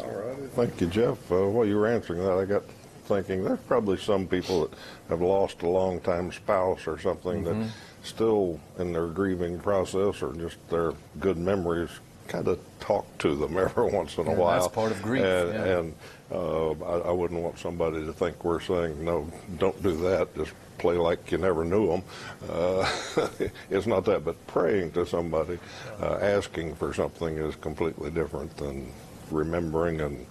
All 0.00 0.10
right. 0.10 0.36
Thank 0.54 0.80
you, 0.80 0.86
Jeff. 0.86 1.30
Uh, 1.32 1.48
while 1.48 1.66
you 1.66 1.76
were 1.76 1.88
answering 1.88 2.20
that, 2.22 2.32
I 2.38 2.44
got 2.44 2.62
thinking. 3.06 3.42
There's 3.44 3.58
probably 3.60 3.96
some 3.98 4.26
people 4.28 4.68
that 4.68 4.78
have 5.08 5.20
lost 5.20 5.62
a 5.62 5.68
long-time 5.68 6.30
spouse 6.30 6.86
or 6.86 6.98
something 6.98 7.42
that 7.44 7.56
still, 8.04 8.60
in 8.78 8.92
their 8.92 9.08
grieving 9.08 9.58
process 9.58 10.22
or 10.22 10.32
just 10.34 10.56
their 10.70 10.92
good 11.18 11.36
memories, 11.36 11.90
kind 12.28 12.46
of 12.46 12.60
talk 12.78 13.04
to 13.18 13.34
them 13.34 13.58
every 13.58 13.90
once 13.90 14.16
in 14.16 14.26
a 14.28 14.30
Yeah, 14.30 14.36
while. 14.36 14.60
that's 14.60 14.72
part 14.72 14.92
of 14.92 15.02
grief, 15.02 15.24
And, 15.24 15.52
yeah. 15.52 15.78
and 15.78 15.94
uh, 16.30 16.70
I, 16.84 17.08
I 17.08 17.10
wouldn't 17.10 17.40
want 17.42 17.58
somebody 17.58 18.04
to 18.06 18.12
think 18.12 18.44
we're 18.44 18.60
saying, 18.60 19.04
no, 19.04 19.28
don't 19.58 19.82
do 19.82 19.96
that. 20.02 20.32
Just 20.36 20.52
play 20.80 20.96
like 20.96 21.30
you 21.30 21.38
never 21.38 21.64
knew 21.64 21.88
them. 21.88 22.02
Uh, 22.48 22.90
it's 23.70 23.86
not 23.86 24.04
that, 24.06 24.24
but 24.24 24.34
praying 24.46 24.90
to 24.92 25.06
somebody, 25.06 25.58
uh, 26.00 26.18
asking 26.22 26.74
for 26.74 26.94
something 26.94 27.36
is 27.36 27.54
completely 27.56 28.10
different 28.10 28.56
than 28.56 28.90
remembering 29.30 30.00
and 30.00 30.26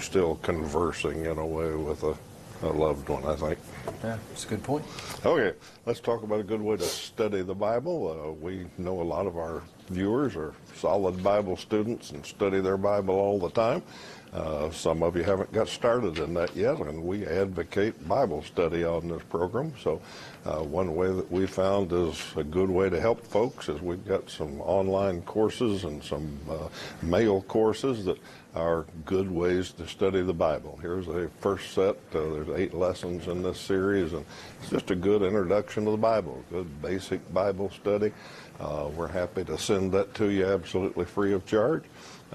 still 0.00 0.36
conversing 0.36 1.26
in 1.26 1.36
a 1.36 1.46
way 1.46 1.74
with 1.74 2.02
a, 2.02 2.16
a 2.62 2.68
loved 2.68 3.08
one, 3.10 3.24
I 3.26 3.36
think. 3.36 3.58
Yeah, 4.02 4.16
it's 4.32 4.46
a 4.46 4.48
good 4.48 4.62
point. 4.62 4.84
Okay, 5.24 5.54
let's 5.84 6.00
talk 6.00 6.22
about 6.22 6.40
a 6.40 6.44
good 6.44 6.62
way 6.62 6.78
to 6.78 6.82
study 6.82 7.42
the 7.42 7.54
Bible. 7.54 8.08
Uh, 8.08 8.32
we 8.32 8.66
know 8.78 9.02
a 9.02 9.04
lot 9.04 9.26
of 9.26 9.36
our 9.36 9.62
viewers 9.90 10.34
are 10.34 10.54
solid 10.74 11.22
Bible 11.22 11.56
students 11.56 12.12
and 12.12 12.24
study 12.24 12.60
their 12.60 12.78
Bible 12.78 13.14
all 13.14 13.38
the 13.38 13.50
time. 13.50 13.82
Uh, 14.32 14.70
some 14.70 15.02
of 15.02 15.16
you 15.16 15.24
haven't 15.24 15.52
got 15.52 15.68
started 15.68 16.18
in 16.18 16.34
that 16.34 16.54
yet, 16.54 16.78
and 16.78 17.02
we 17.02 17.26
advocate 17.26 18.08
Bible 18.08 18.42
study 18.42 18.84
on 18.84 19.08
this 19.08 19.22
program. 19.24 19.72
So, 19.82 20.00
uh, 20.44 20.62
one 20.62 20.94
way 20.94 21.08
that 21.12 21.30
we 21.32 21.46
found 21.46 21.92
is 21.92 22.22
a 22.36 22.44
good 22.44 22.70
way 22.70 22.88
to 22.88 23.00
help 23.00 23.26
folks 23.26 23.68
is 23.68 23.80
we've 23.80 24.06
got 24.06 24.30
some 24.30 24.60
online 24.60 25.22
courses 25.22 25.82
and 25.82 26.02
some 26.02 26.38
uh, 26.48 26.68
mail 27.02 27.42
courses 27.42 28.04
that 28.04 28.18
are 28.54 28.86
good 29.04 29.30
ways 29.30 29.72
to 29.72 29.86
study 29.86 30.22
the 30.22 30.32
Bible. 30.32 30.78
Here's 30.80 31.08
a 31.08 31.28
first 31.40 31.72
set. 31.72 31.96
Uh, 32.14 32.30
there's 32.30 32.48
eight 32.50 32.74
lessons 32.74 33.26
in 33.26 33.42
this 33.42 33.58
series, 33.58 34.12
and 34.12 34.24
it's 34.60 34.70
just 34.70 34.90
a 34.92 34.96
good 34.96 35.22
introduction 35.22 35.84
to 35.86 35.90
the 35.90 35.96
Bible, 35.96 36.42
good 36.50 36.82
basic 36.82 37.32
Bible 37.32 37.70
study. 37.70 38.12
Uh, 38.60 38.88
we're 38.94 39.08
happy 39.08 39.42
to 39.42 39.56
send 39.56 39.90
that 39.92 40.14
to 40.14 40.30
you 40.30 40.46
absolutely 40.46 41.04
free 41.04 41.32
of 41.32 41.46
charge. 41.46 41.84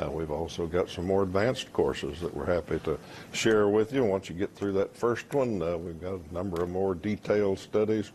Uh, 0.02 0.12
we've 0.12 0.32
also 0.32 0.68
got 0.68 0.90
some 0.90 1.06
more 1.06 1.24
advanced 1.24 1.72
courses 1.72 2.20
that 2.20 2.36
we're 2.36 2.46
happy 2.46 2.80
to 2.80 3.00
share 3.32 3.70
with 3.70 3.94
you. 3.94 4.04
Once 4.04 4.30
you 4.30 4.36
get 4.36 4.54
through 4.54 4.74
that 4.74 4.94
first 4.96 5.34
one, 5.34 5.62
uh, 5.62 5.78
we've 5.78 6.02
got 6.02 6.16
a 6.16 6.34
number 6.34 6.62
of 6.62 6.70
more 6.70 6.96
detailed 6.96 7.60
studies. 7.60 8.12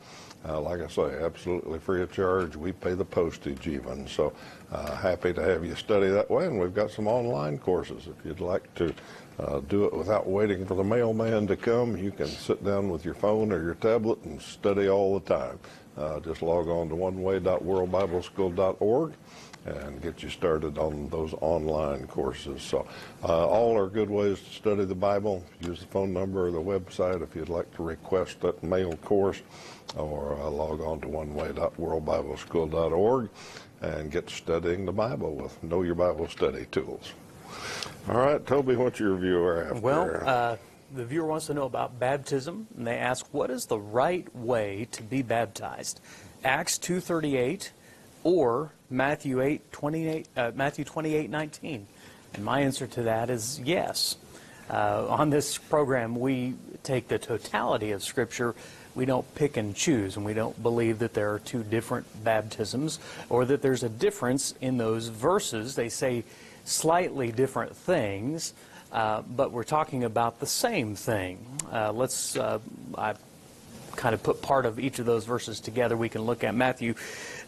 Uh, 0.46 0.60
like 0.60 0.80
I 0.80 0.88
say, 0.88 1.22
absolutely 1.22 1.78
free 1.78 2.02
of 2.02 2.12
charge. 2.12 2.56
We 2.56 2.72
pay 2.72 2.92
the 2.94 3.04
postage 3.04 3.66
even. 3.66 4.06
So 4.08 4.32
uh, 4.72 4.96
happy 4.96 5.32
to 5.32 5.42
have 5.42 5.64
you 5.64 5.75
study 5.75 6.08
that 6.08 6.30
way. 6.30 6.44
And 6.46 6.60
we've 6.60 6.75
got 6.75 6.90
some 6.90 7.06
online 7.06 7.56
courses. 7.58 8.06
If 8.06 8.16
you'd 8.25 8.40
like 8.40 8.75
to 8.75 8.94
uh, 9.38 9.60
do 9.60 9.84
it 9.84 9.92
without 9.92 10.26
waiting 10.26 10.66
for 10.66 10.75
the 10.75 10.84
mailman 10.84 11.46
to 11.46 11.56
come, 11.56 11.96
you 11.96 12.10
can 12.10 12.26
sit 12.26 12.62
down 12.64 12.90
with 12.90 13.06
your 13.06 13.14
phone 13.14 13.52
or 13.52 13.62
your 13.62 13.75
tablet 13.75 14.22
and 14.25 14.40
study 14.40 14.88
all 14.88 15.18
the 15.18 15.34
time. 15.34 15.58
Uh, 15.96 16.20
just 16.20 16.42
log 16.42 16.68
on 16.68 16.88
to 16.88 16.94
oneway.worldbibleschool.org 16.94 19.12
and 19.67 20.00
get 20.00 20.23
you 20.23 20.29
started 20.29 20.79
on 20.79 21.09
those 21.09 21.35
online 21.40 22.07
courses. 22.07 22.62
So, 22.62 22.87
uh, 23.23 23.47
all 23.47 23.76
are 23.76 23.88
good 23.88 24.09
ways 24.09 24.40
to 24.40 24.50
study 24.50 24.85
the 24.85 24.95
Bible. 24.95 25.45
Use 25.61 25.81
the 25.81 25.87
phone 25.87 26.12
number 26.12 26.47
or 26.47 26.50
the 26.50 26.59
website 26.59 27.23
if 27.23 27.37
you'd 27.37 27.49
like 27.49 27.75
to 27.76 27.83
request 27.83 28.40
that 28.40 28.62
mail 28.62 28.97
course, 28.99 29.43
or 29.97 30.38
uh, 30.40 30.49
log 30.49 30.81
on 30.81 31.00
to 31.00 31.09
oneway.worldbibleschool.org 31.09 33.29
and 33.83 34.11
get 34.11 34.31
studying 34.31 34.85
the 34.85 34.93
Bible 34.93 35.35
with 35.35 35.62
Know 35.62 35.83
Your 35.83 35.95
Bible 35.95 36.29
Study 36.29 36.67
tools. 36.71 37.12
All 38.09 38.17
right, 38.17 38.45
Toby, 38.47 38.76
what's 38.76 39.00
your 39.00 39.17
viewer 39.17 39.64
after? 39.64 39.81
Well, 39.81 40.23
uh, 40.25 40.57
the 40.95 41.05
viewer 41.05 41.26
wants 41.26 41.47
to 41.47 41.55
know 41.55 41.64
about 41.64 41.99
baptism, 41.99 42.67
and 42.76 42.87
they 42.87 42.97
ask, 42.97 43.26
what 43.33 43.50
is 43.50 43.67
the 43.67 43.79
right 43.79 44.35
way 44.35 44.88
to 44.93 45.02
be 45.02 45.23
baptized? 45.23 46.00
Acts 46.45 46.79
2.38 46.79 47.71
or 48.24 48.72
Matthew 48.88 49.40
8, 49.40 49.72
28, 49.72 50.28
uh, 50.36 50.50
Matthew 50.54 50.84
28, 50.84 51.30
19? 51.30 51.86
And 52.34 52.44
my 52.44 52.60
answer 52.60 52.86
to 52.86 53.02
that 53.02 53.30
is 53.30 53.60
yes. 53.60 54.16
Uh, 54.68 55.06
on 55.08 55.30
this 55.30 55.58
program, 55.58 56.14
we 56.14 56.54
take 56.82 57.08
the 57.08 57.18
totality 57.18 57.90
of 57.90 58.02
Scripture. 58.02 58.54
We 58.94 59.04
don't 59.04 59.34
pick 59.34 59.56
and 59.56 59.74
choose, 59.74 60.16
and 60.16 60.24
we 60.24 60.34
don't 60.34 60.60
believe 60.62 61.00
that 61.00 61.14
there 61.14 61.32
are 61.32 61.38
two 61.38 61.62
different 61.62 62.06
baptisms 62.22 62.98
or 63.28 63.44
that 63.46 63.62
there's 63.62 63.82
a 63.82 63.88
difference 63.88 64.54
in 64.60 64.76
those 64.76 65.08
verses. 65.08 65.74
They 65.74 65.88
say 65.88 66.24
slightly 66.64 67.32
different 67.32 67.74
things, 67.74 68.54
uh, 68.92 69.22
but 69.22 69.50
we're 69.50 69.64
talking 69.64 70.04
about 70.04 70.38
the 70.40 70.46
same 70.46 70.94
thing. 70.94 71.44
Uh, 71.72 71.92
let's, 71.92 72.36
uh, 72.36 72.58
I 72.96 73.14
kind 74.00 74.14
of 74.14 74.23
put 74.23 74.40
part 74.40 74.64
of 74.64 74.80
each 74.80 74.99
of 74.99 75.04
those 75.04 75.26
verses 75.26 75.61
together. 75.61 75.95
We 75.95 76.09
can 76.09 76.23
look 76.23 76.42
at 76.42 76.54
Matthew, 76.54 76.95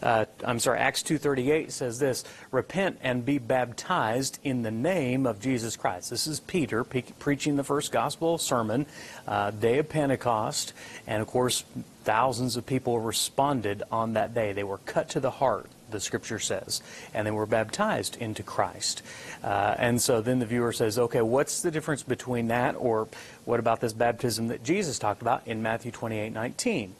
uh, 0.03 0.25
I'm 0.43 0.59
sorry, 0.59 0.77
Acts 0.77 1.01
2.38 1.01 1.71
says 1.71 1.97
this, 1.97 2.23
Repent 2.51 2.99
and 3.01 3.25
be 3.25 3.39
baptized 3.39 4.37
in 4.43 4.61
the 4.61 4.69
name 4.69 5.25
of 5.25 5.41
Jesus 5.41 5.75
Christ. 5.75 6.11
This 6.11 6.27
is 6.27 6.39
Peter 6.39 6.83
pe- 6.83 7.01
preaching 7.17 7.55
the 7.55 7.63
first 7.63 7.91
gospel 7.91 8.37
sermon, 8.37 8.85
uh, 9.27 9.49
day 9.49 9.79
of 9.79 9.89
Pentecost, 9.89 10.73
and 11.07 11.23
of 11.23 11.27
course, 11.27 11.63
thousands 12.03 12.55
of 12.55 12.67
people 12.67 12.99
responded 12.99 13.81
on 13.91 14.13
that 14.13 14.35
day. 14.35 14.53
They 14.53 14.63
were 14.63 14.77
cut 14.77 15.09
to 15.09 15.19
the 15.19 15.31
heart 15.31 15.65
the 15.93 16.01
scripture 16.01 16.39
says, 16.39 16.81
and 17.13 17.25
they 17.25 17.31
were 17.31 17.45
baptized 17.45 18.17
into 18.17 18.43
Christ. 18.43 19.01
Uh, 19.41 19.75
and 19.77 20.01
so 20.01 20.19
then 20.19 20.39
the 20.39 20.45
viewer 20.45 20.73
says, 20.73 20.99
okay, 20.99 21.21
what's 21.21 21.61
the 21.61 21.71
difference 21.71 22.03
between 22.03 22.47
that 22.47 22.75
or 22.75 23.07
what 23.45 23.61
about 23.61 23.79
this 23.79 23.93
baptism 23.93 24.49
that 24.49 24.63
Jesus 24.63 24.99
talked 24.99 25.21
about 25.21 25.47
in 25.47 25.63
Matthew 25.63 25.91
28 25.91 26.33
19? 26.33 26.95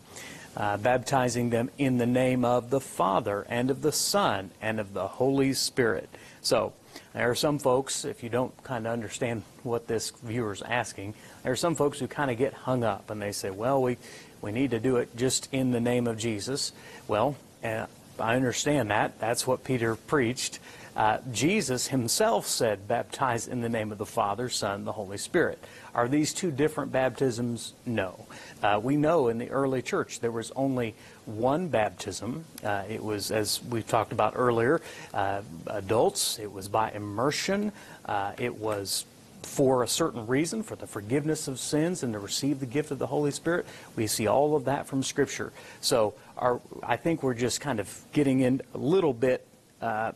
Uh, 0.56 0.78
baptizing 0.78 1.50
them 1.50 1.70
in 1.78 1.98
the 1.98 2.06
name 2.06 2.46
of 2.46 2.70
the 2.70 2.80
Father 2.80 3.46
and 3.50 3.72
of 3.72 3.82
the 3.82 3.92
Son 3.92 4.52
and 4.62 4.80
of 4.80 4.94
the 4.94 5.08
Holy 5.08 5.52
Spirit. 5.52 6.08
So, 6.42 6.74
there 7.14 7.30
are 7.30 7.36
some 7.36 7.60
folks, 7.60 8.06
if 8.06 8.24
you 8.24 8.30
don't 8.30 8.64
kind 8.64 8.88
of 8.88 8.94
understand 8.94 9.44
what 9.62 9.88
this 9.88 10.12
viewer 10.24 10.52
is 10.52 10.62
asking, 10.62 11.14
there 11.44 11.52
are 11.52 11.56
some 11.56 11.76
folks 11.76 12.00
who 12.00 12.08
kind 12.08 12.32
of 12.32 12.38
get 12.38 12.54
hung 12.54 12.84
up 12.84 13.10
and 13.10 13.22
they 13.22 13.32
say, 13.32 13.50
well, 13.50 13.82
we, 13.82 13.98
we 14.42 14.52
need 14.52 14.72
to 14.72 14.80
do 14.80 14.98
it 14.98 15.16
just 15.16 15.48
in 15.52 15.72
the 15.72 15.80
name 15.80 16.08
of 16.08 16.18
Jesus. 16.18 16.72
Well, 17.08 17.36
uh, 17.64 17.86
I 18.20 18.36
understand 18.36 18.92
that. 18.92 19.20
That's 19.20 19.48
what 19.48 19.64
Peter 19.64 19.96
preached. 19.96 20.60
Uh, 20.96 21.18
Jesus 21.32 21.88
himself 21.88 22.46
said, 22.46 22.88
baptize 22.88 23.48
in 23.48 23.62
the 23.62 23.70
name 23.70 23.92
of 23.92 23.98
the 23.98 24.06
Father, 24.06 24.48
Son, 24.48 24.86
the 24.86 24.92
Holy 24.92 25.18
Spirit. 25.18 25.58
Are 25.96 26.08
these 26.08 26.34
two 26.34 26.52
different 26.52 26.92
baptisms? 26.92 27.74
No. 27.86 28.28
Uh, 28.62 28.80
we 28.82 28.96
know 28.96 29.28
in 29.28 29.40
the 29.40 29.50
early 29.50 29.82
church 29.82 30.20
there 30.20 30.32
was 30.32 30.52
only 30.56 30.94
one 31.26 31.68
baptism. 31.68 32.46
Uh, 32.64 32.84
it 32.88 33.04
was, 33.04 33.32
as 33.32 33.64
we've 33.64 33.88
talked 33.88 34.12
about 34.12 34.34
earlier, 34.36 34.82
uh, 35.14 35.42
adults. 35.68 36.38
It 36.38 36.52
was 36.52 36.68
by 36.68 36.92
immersion. 36.92 37.72
Uh, 38.06 38.34
it 38.38 38.56
was 38.56 39.06
for 39.46 39.84
a 39.84 39.88
certain 39.88 40.26
reason, 40.28 40.64
for 40.64 40.76
the 40.76 40.88
forgiveness 40.88 41.48
of 41.48 41.60
sins 41.60 42.04
and 42.04 42.14
to 42.14 42.20
receive 42.20 42.60
the 42.60 42.66
gift 42.66 42.92
of 42.92 43.00
the 43.00 43.08
Holy 43.08 43.32
Spirit. 43.32 43.66
We 43.96 44.08
see 44.08 44.28
all 44.28 44.56
of 44.56 44.66
that 44.66 44.88
from 44.88 45.04
Scripture. 45.04 45.52
So 45.82 46.14
our, 46.38 46.60
I 46.82 46.96
think 46.98 47.24
we're 47.24 47.34
just 47.34 47.62
kind 47.62 47.80
of 47.80 48.06
getting 48.14 48.40
in 48.42 48.62
a 48.74 48.78
little 48.78 49.14
bit 49.14 49.46
uh, 49.82 50.14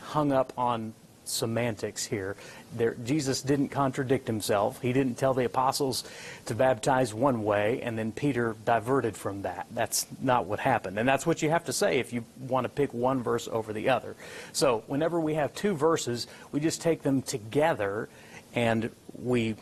hung 0.00 0.32
up 0.32 0.52
on 0.56 0.94
semantics 1.24 2.04
here. 2.04 2.36
There, 2.74 2.94
Jesus 3.04 3.42
didn't 3.42 3.68
contradict 3.68 4.26
himself. 4.26 4.80
He 4.80 4.92
didn't 4.92 5.16
tell 5.16 5.34
the 5.34 5.44
apostles 5.44 6.04
to 6.46 6.54
baptize 6.54 7.14
one 7.14 7.44
way, 7.44 7.80
and 7.82 7.98
then 7.98 8.12
Peter 8.12 8.56
diverted 8.64 9.16
from 9.16 9.42
that. 9.42 9.66
That's 9.72 10.06
not 10.20 10.46
what 10.46 10.58
happened. 10.58 10.98
And 10.98 11.08
that's 11.08 11.26
what 11.26 11.42
you 11.42 11.50
have 11.50 11.64
to 11.66 11.72
say 11.72 11.98
if 11.98 12.12
you 12.12 12.24
want 12.40 12.64
to 12.64 12.68
pick 12.68 12.92
one 12.92 13.22
verse 13.22 13.48
over 13.48 13.72
the 13.72 13.88
other. 13.88 14.16
So 14.52 14.84
whenever 14.86 15.20
we 15.20 15.34
have 15.34 15.54
two 15.54 15.74
verses, 15.74 16.26
we 16.50 16.60
just 16.60 16.80
take 16.80 17.02
them 17.02 17.22
together 17.22 18.08
and 18.54 18.90
we 19.20 19.56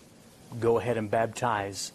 go 0.58 0.78
ahead 0.78 0.96
and 0.96 1.10
baptize. 1.10 1.92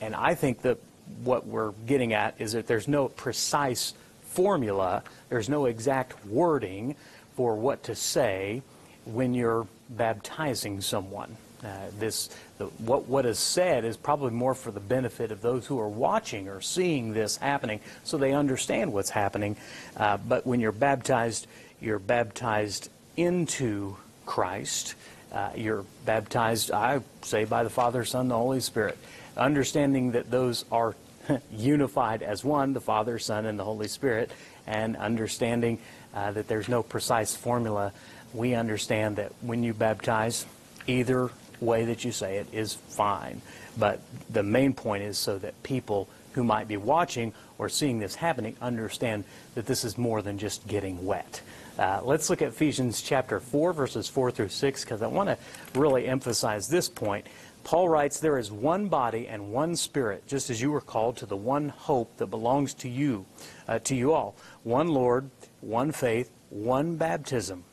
And 0.00 0.14
I 0.14 0.34
think 0.34 0.62
that 0.62 0.78
what 1.22 1.46
we're 1.46 1.72
getting 1.86 2.12
at 2.12 2.34
is 2.38 2.52
that 2.52 2.66
there's 2.66 2.88
no 2.88 3.08
precise 3.08 3.94
formula, 4.22 5.02
there's 5.28 5.48
no 5.48 5.66
exact 5.66 6.26
wording 6.26 6.96
for 7.36 7.56
what 7.56 7.82
to 7.84 7.94
say 7.94 8.62
when 9.04 9.34
you're 9.34 9.66
baptizing 9.90 10.80
someone. 10.80 11.36
Uh, 11.62 11.68
this, 11.98 12.28
the, 12.58 12.66
what, 12.66 13.06
what 13.06 13.24
is 13.24 13.38
said 13.38 13.86
is 13.86 13.96
probably 13.96 14.30
more 14.30 14.54
for 14.54 14.70
the 14.70 14.80
benefit 14.80 15.32
of 15.32 15.40
those 15.40 15.66
who 15.66 15.80
are 15.80 15.88
watching 15.88 16.48
or 16.48 16.60
seeing 16.60 17.14
this 17.14 17.38
happening 17.38 17.80
so 18.02 18.18
they 18.18 18.32
understand 18.32 18.92
what's 18.92 19.08
happening. 19.08 19.56
Uh, 19.96 20.18
but 20.28 20.46
when 20.46 20.60
you're 20.60 20.72
baptized, 20.72 21.46
you're 21.80 21.98
baptized 21.98 22.90
into 23.16 23.96
Christ. 24.26 24.94
Uh, 25.32 25.50
you're 25.56 25.84
baptized, 26.04 26.70
I 26.70 27.00
say, 27.22 27.44
by 27.44 27.64
the 27.64 27.70
Father, 27.70 28.04
Son, 28.04 28.28
the 28.28 28.36
Holy 28.36 28.60
Spirit. 28.60 28.98
Understanding 29.36 30.12
that 30.12 30.30
those 30.30 30.64
are 30.70 30.94
unified 31.50 32.22
as 32.22 32.44
one, 32.44 32.72
the 32.72 32.80
Father, 32.80 33.18
Son, 33.18 33.46
and 33.46 33.58
the 33.58 33.64
Holy 33.64 33.88
Spirit, 33.88 34.30
and 34.66 34.96
understanding 34.96 35.78
uh, 36.14 36.30
that 36.32 36.46
there's 36.46 36.68
no 36.68 36.82
precise 36.82 37.34
formula, 37.34 37.92
we 38.34 38.54
understand 38.54 39.16
that 39.16 39.32
when 39.40 39.62
you 39.62 39.72
baptize, 39.72 40.44
either 40.86 41.30
way 41.60 41.84
that 41.86 42.04
you 42.04 42.12
say 42.12 42.36
it 42.38 42.48
is 42.52 42.74
fine. 42.74 43.40
But 43.78 44.00
the 44.28 44.42
main 44.42 44.74
point 44.74 45.04
is 45.04 45.16
so 45.18 45.38
that 45.38 45.62
people 45.62 46.08
who 46.32 46.44
might 46.44 46.68
be 46.68 46.76
watching 46.76 47.32
or 47.58 47.68
seeing 47.68 48.00
this 48.00 48.16
happening 48.16 48.56
understand 48.60 49.24
that 49.54 49.66
this 49.66 49.84
is 49.84 49.96
more 49.96 50.20
than 50.20 50.36
just 50.36 50.66
getting 50.66 51.06
wet. 51.06 51.40
Uh, 51.78 52.00
let's 52.04 52.30
look 52.30 52.42
at 52.42 52.48
Ephesians 52.48 53.02
chapter 53.02 53.40
4, 53.40 53.72
verses 53.72 54.08
4 54.08 54.30
through 54.30 54.48
6, 54.48 54.84
because 54.84 55.02
I 55.02 55.06
want 55.06 55.28
to 55.28 55.38
really 55.78 56.06
emphasize 56.06 56.68
this 56.68 56.88
point. 56.88 57.26
Paul 57.64 57.88
writes, 57.88 58.20
There 58.20 58.38
is 58.38 58.52
one 58.52 58.88
body 58.88 59.26
and 59.26 59.50
one 59.52 59.74
spirit, 59.74 60.26
just 60.26 60.50
as 60.50 60.60
you 60.60 60.70
were 60.70 60.80
called 60.80 61.16
to 61.18 61.26
the 61.26 61.36
one 61.36 61.70
hope 61.70 62.16
that 62.18 62.26
belongs 62.26 62.74
to 62.74 62.88
you, 62.88 63.26
uh, 63.66 63.78
to 63.80 63.94
you 63.94 64.12
all. 64.12 64.36
One 64.62 64.88
Lord, 64.88 65.30
one 65.60 65.90
faith, 65.90 66.30
one 66.50 66.96
baptism, 66.96 67.64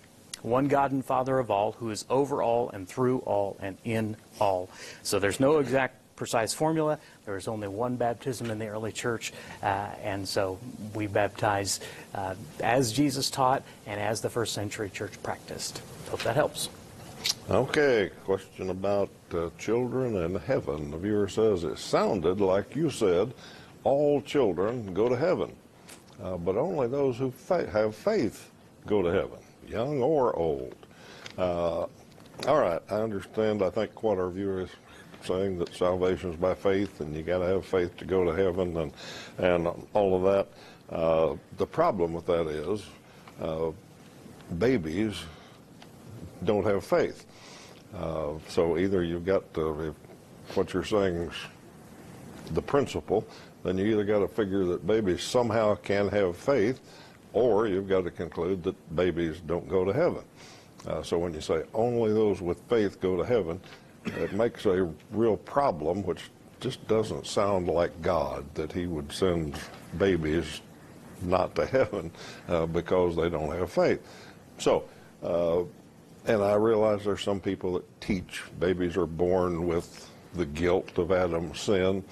one 0.43 0.67
God 0.67 0.91
and 0.91 1.03
Father 1.03 1.39
of 1.39 1.51
all, 1.51 1.73
who 1.73 1.89
is 1.89 2.05
over 2.09 2.41
all 2.41 2.69
and 2.69 2.87
through 2.87 3.19
all 3.19 3.57
and 3.61 3.77
in 3.83 4.17
all. 4.39 4.69
So 5.03 5.19
there's 5.19 5.39
no 5.39 5.59
exact 5.59 5.95
precise 6.15 6.53
formula. 6.53 6.99
There 7.25 7.33
was 7.33 7.47
only 7.47 7.67
one 7.67 7.95
baptism 7.95 8.51
in 8.51 8.59
the 8.59 8.67
early 8.67 8.91
church, 8.91 9.33
uh, 9.63 9.87
and 10.03 10.27
so 10.27 10.59
we 10.93 11.07
baptize 11.07 11.79
uh, 12.13 12.35
as 12.59 12.91
Jesus 12.91 13.29
taught 13.31 13.63
and 13.87 13.99
as 13.99 14.21
the 14.21 14.29
first 14.29 14.53
century 14.53 14.89
church 14.89 15.13
practiced. 15.23 15.81
Hope 16.09 16.21
that 16.23 16.35
helps. 16.35 16.69
Okay, 17.49 18.11
question 18.25 18.69
about 18.69 19.09
uh, 19.33 19.49
children 19.57 20.17
and 20.17 20.37
heaven. 20.37 20.91
The 20.91 20.97
viewer 20.97 21.27
says 21.27 21.63
it 21.63 21.77
sounded 21.77 22.39
like 22.39 22.75
you 22.75 22.89
said 22.89 23.33
all 23.83 24.21
children 24.21 24.93
go 24.93 25.09
to 25.09 25.15
heaven, 25.15 25.55
uh, 26.23 26.37
but 26.37 26.55
only 26.55 26.87
those 26.87 27.17
who 27.17 27.31
fa- 27.31 27.69
have 27.71 27.95
faith 27.95 28.51
go 28.85 29.01
to 29.01 29.11
heaven, 29.11 29.39
young 29.67 30.01
or 30.01 30.35
old. 30.35 30.75
Uh, 31.37 31.85
all 32.47 32.59
right, 32.59 32.81
I 32.89 32.95
understand. 32.95 33.61
I 33.61 33.69
think 33.69 34.03
what 34.03 34.17
our 34.17 34.29
viewer 34.29 34.61
is 34.61 34.69
saying 35.23 35.59
that 35.59 35.73
salvation 35.75 36.31
is 36.31 36.35
by 36.35 36.53
faith 36.55 36.99
and 36.99 37.15
you 37.15 37.21
got 37.21 37.39
to 37.39 37.45
have 37.45 37.65
faith 37.65 37.95
to 37.97 38.05
go 38.05 38.23
to 38.23 38.31
heaven 38.31 38.75
and 38.77 38.93
and 39.37 39.67
all 39.93 40.15
of 40.15 40.23
that. 40.23 40.95
Uh, 40.95 41.35
the 41.57 41.65
problem 41.65 42.13
with 42.13 42.25
that 42.25 42.47
is 42.47 42.85
uh, 43.41 43.71
babies 44.57 45.23
don't 46.43 46.65
have 46.65 46.83
faith. 46.83 47.25
Uh, 47.95 48.33
so 48.47 48.77
either 48.77 49.03
you've 49.03 49.25
got 49.25 49.53
to, 49.53 49.87
if 49.89 50.57
what 50.57 50.73
you're 50.73 50.83
saying 50.83 51.15
is 51.15 51.33
the 52.51 52.61
principle, 52.61 53.25
then 53.63 53.77
you 53.77 53.85
either 53.85 54.03
got 54.03 54.19
to 54.19 54.27
figure 54.27 54.65
that 54.65 54.85
babies 54.85 55.21
somehow 55.23 55.75
can 55.75 56.07
have 56.07 56.35
faith, 56.35 56.79
or 57.33 57.67
you've 57.67 57.87
got 57.87 58.03
to 58.03 58.11
conclude 58.11 58.63
that 58.63 58.95
babies 58.95 59.41
don't 59.45 59.67
go 59.69 59.85
to 59.85 59.93
heaven. 59.93 60.23
Uh, 60.87 61.03
so 61.03 61.17
when 61.17 61.33
you 61.33 61.41
say 61.41 61.63
only 61.73 62.11
those 62.13 62.41
with 62.41 62.59
faith 62.67 62.99
go 62.99 63.15
to 63.15 63.23
heaven, 63.23 63.59
it 64.05 64.33
makes 64.33 64.65
a 64.65 64.89
real 65.11 65.37
problem, 65.37 66.03
which 66.03 66.29
just 66.59 66.85
doesn't 66.87 67.25
sound 67.25 67.67
like 67.67 68.01
God, 68.01 68.45
that 68.55 68.71
He 68.71 68.87
would 68.87 69.11
send 69.11 69.57
babies 69.97 70.61
not 71.21 71.55
to 71.55 71.65
heaven 71.65 72.11
uh, 72.47 72.65
because 72.65 73.15
they 73.15 73.29
don't 73.29 73.55
have 73.55 73.71
faith. 73.71 74.01
So, 74.57 74.83
uh, 75.23 75.61
and 76.25 76.43
I 76.43 76.53
realize 76.53 77.03
there's 77.03 77.21
some 77.23 77.39
people 77.39 77.73
that 77.73 78.01
teach 78.01 78.43
babies 78.59 78.97
are 78.97 79.07
born 79.07 79.67
with 79.67 80.09
the 80.33 80.45
guilt 80.45 80.97
of 80.97 81.11
Adam's 81.11 81.59
sin. 81.59 82.03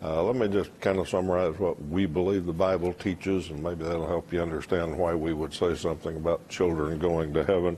Uh, 0.00 0.22
let 0.22 0.36
me 0.36 0.46
just 0.46 0.70
kind 0.80 0.98
of 0.98 1.08
summarize 1.08 1.58
what 1.58 1.80
we 1.88 2.06
believe 2.06 2.46
the 2.46 2.52
Bible 2.52 2.92
teaches, 2.92 3.50
and 3.50 3.60
maybe 3.62 3.82
that'll 3.82 4.06
help 4.06 4.32
you 4.32 4.40
understand 4.40 4.96
why 4.96 5.12
we 5.12 5.32
would 5.32 5.52
say 5.52 5.74
something 5.74 6.16
about 6.16 6.48
children 6.48 6.98
going 6.98 7.34
to 7.34 7.42
heaven. 7.42 7.76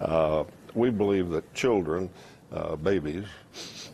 Uh, 0.00 0.44
we 0.74 0.90
believe 0.90 1.30
that 1.30 1.54
children 1.54 2.10
uh, 2.52 2.76
babies 2.76 3.24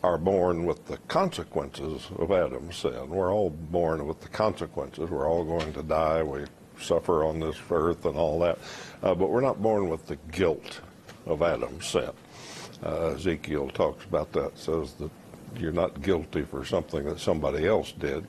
are 0.03 0.17
born 0.17 0.65
with 0.65 0.85
the 0.85 0.97
consequences 1.07 2.07
of 2.17 2.31
Adam's 2.31 2.75
sin. 2.75 3.09
We're 3.09 3.33
all 3.33 3.49
born 3.49 4.05
with 4.05 4.19
the 4.19 4.29
consequences. 4.29 5.09
We're 5.09 5.29
all 5.29 5.45
going 5.45 5.71
to 5.73 5.83
die. 5.83 6.23
We 6.23 6.45
suffer 6.79 7.23
on 7.23 7.39
this 7.39 7.55
earth 7.69 8.05
and 8.05 8.17
all 8.17 8.39
that. 8.39 8.57
Uh, 9.01 9.15
but 9.15 9.29
we're 9.29 9.41
not 9.41 9.61
born 9.61 9.89
with 9.89 10.07
the 10.07 10.17
guilt 10.31 10.81
of 11.25 11.41
Adam's 11.41 11.85
sin. 11.85 12.09
Uh, 12.83 13.13
Ezekiel 13.13 13.69
talks 13.69 14.03
about 14.05 14.31
that, 14.33 14.57
says 14.57 14.93
that 14.93 15.11
you're 15.57 15.71
not 15.71 16.01
guilty 16.01 16.43
for 16.43 16.65
something 16.65 17.03
that 17.05 17.19
somebody 17.19 17.67
else 17.67 17.91
did. 17.91 18.25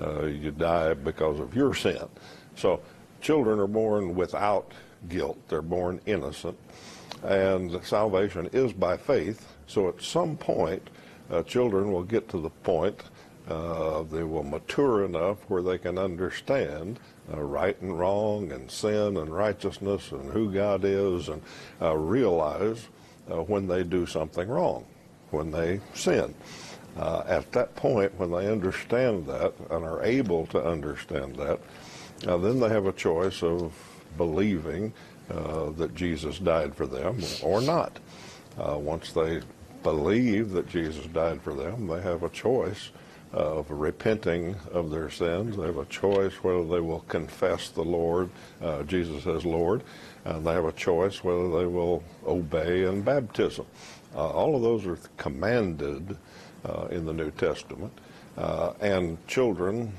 Uh, 0.00 0.26
you 0.26 0.50
die 0.50 0.94
because 0.94 1.40
of 1.40 1.54
your 1.54 1.74
sin. 1.74 2.08
So 2.54 2.80
children 3.20 3.58
are 3.58 3.66
born 3.66 4.14
without 4.14 4.72
guilt. 5.08 5.38
They're 5.48 5.62
born 5.62 6.00
innocent. 6.06 6.58
And 7.22 7.82
salvation 7.84 8.48
is 8.52 8.72
by 8.72 8.96
faith 8.96 9.56
so 9.66 9.88
at 9.88 10.00
some 10.00 10.36
point, 10.36 10.88
uh, 11.30 11.42
children 11.42 11.90
will 11.90 12.04
get 12.04 12.28
to 12.30 12.38
the 12.38 12.50
point 12.50 13.02
uh, 13.48 14.02
they 14.02 14.24
will 14.24 14.42
mature 14.42 15.04
enough 15.04 15.38
where 15.48 15.62
they 15.62 15.78
can 15.78 15.98
understand 15.98 16.98
uh, 17.32 17.40
right 17.40 17.80
and 17.80 17.96
wrong 17.96 18.50
and 18.50 18.68
sin 18.68 19.16
and 19.16 19.28
righteousness 19.28 20.10
and 20.10 20.32
who 20.32 20.52
God 20.52 20.84
is 20.84 21.28
and 21.28 21.40
uh, 21.80 21.96
realize 21.96 22.88
uh, 23.30 23.42
when 23.42 23.68
they 23.68 23.84
do 23.84 24.04
something 24.04 24.48
wrong, 24.48 24.84
when 25.30 25.50
they 25.50 25.80
sin. 25.94 26.34
Uh, 26.96 27.22
at 27.26 27.50
that 27.52 27.74
point, 27.76 28.12
when 28.18 28.30
they 28.30 28.50
understand 28.50 29.26
that 29.26 29.52
and 29.70 29.84
are 29.84 30.02
able 30.02 30.46
to 30.46 30.62
understand 30.64 31.36
that, 31.36 31.60
then 32.20 32.58
they 32.60 32.68
have 32.68 32.86
a 32.86 32.92
choice 32.92 33.42
of 33.42 33.74
believing 34.16 34.92
that 35.28 35.94
Jesus 35.94 36.38
died 36.38 36.74
for 36.74 36.86
them 36.86 37.18
or 37.42 37.60
not. 37.60 37.98
Uh, 38.58 38.78
once 38.78 39.12
they 39.12 39.42
believe 39.82 40.50
that 40.52 40.68
Jesus 40.68 41.04
died 41.06 41.42
for 41.42 41.52
them, 41.52 41.86
they 41.86 42.00
have 42.00 42.22
a 42.22 42.30
choice 42.30 42.90
of 43.32 43.70
repenting 43.70 44.56
of 44.72 44.90
their 44.90 45.10
sins. 45.10 45.56
They 45.56 45.66
have 45.66 45.76
a 45.76 45.84
choice 45.86 46.32
whether 46.42 46.64
they 46.64 46.80
will 46.80 47.00
confess 47.00 47.68
the 47.68 47.84
Lord, 47.84 48.30
uh, 48.62 48.82
Jesus 48.84 49.26
as 49.26 49.44
Lord, 49.44 49.82
and 50.24 50.46
they 50.46 50.54
have 50.54 50.64
a 50.64 50.72
choice 50.72 51.22
whether 51.22 51.50
they 51.58 51.66
will 51.66 52.02
obey 52.26 52.84
in 52.84 53.02
baptism. 53.02 53.66
Uh, 54.16 54.30
all 54.30 54.56
of 54.56 54.62
those 54.62 54.86
are 54.86 54.98
commanded 55.18 56.16
uh, 56.64 56.86
in 56.90 57.04
the 57.04 57.12
New 57.12 57.30
Testament, 57.32 57.92
uh, 58.38 58.72
and 58.80 59.24
children 59.26 59.92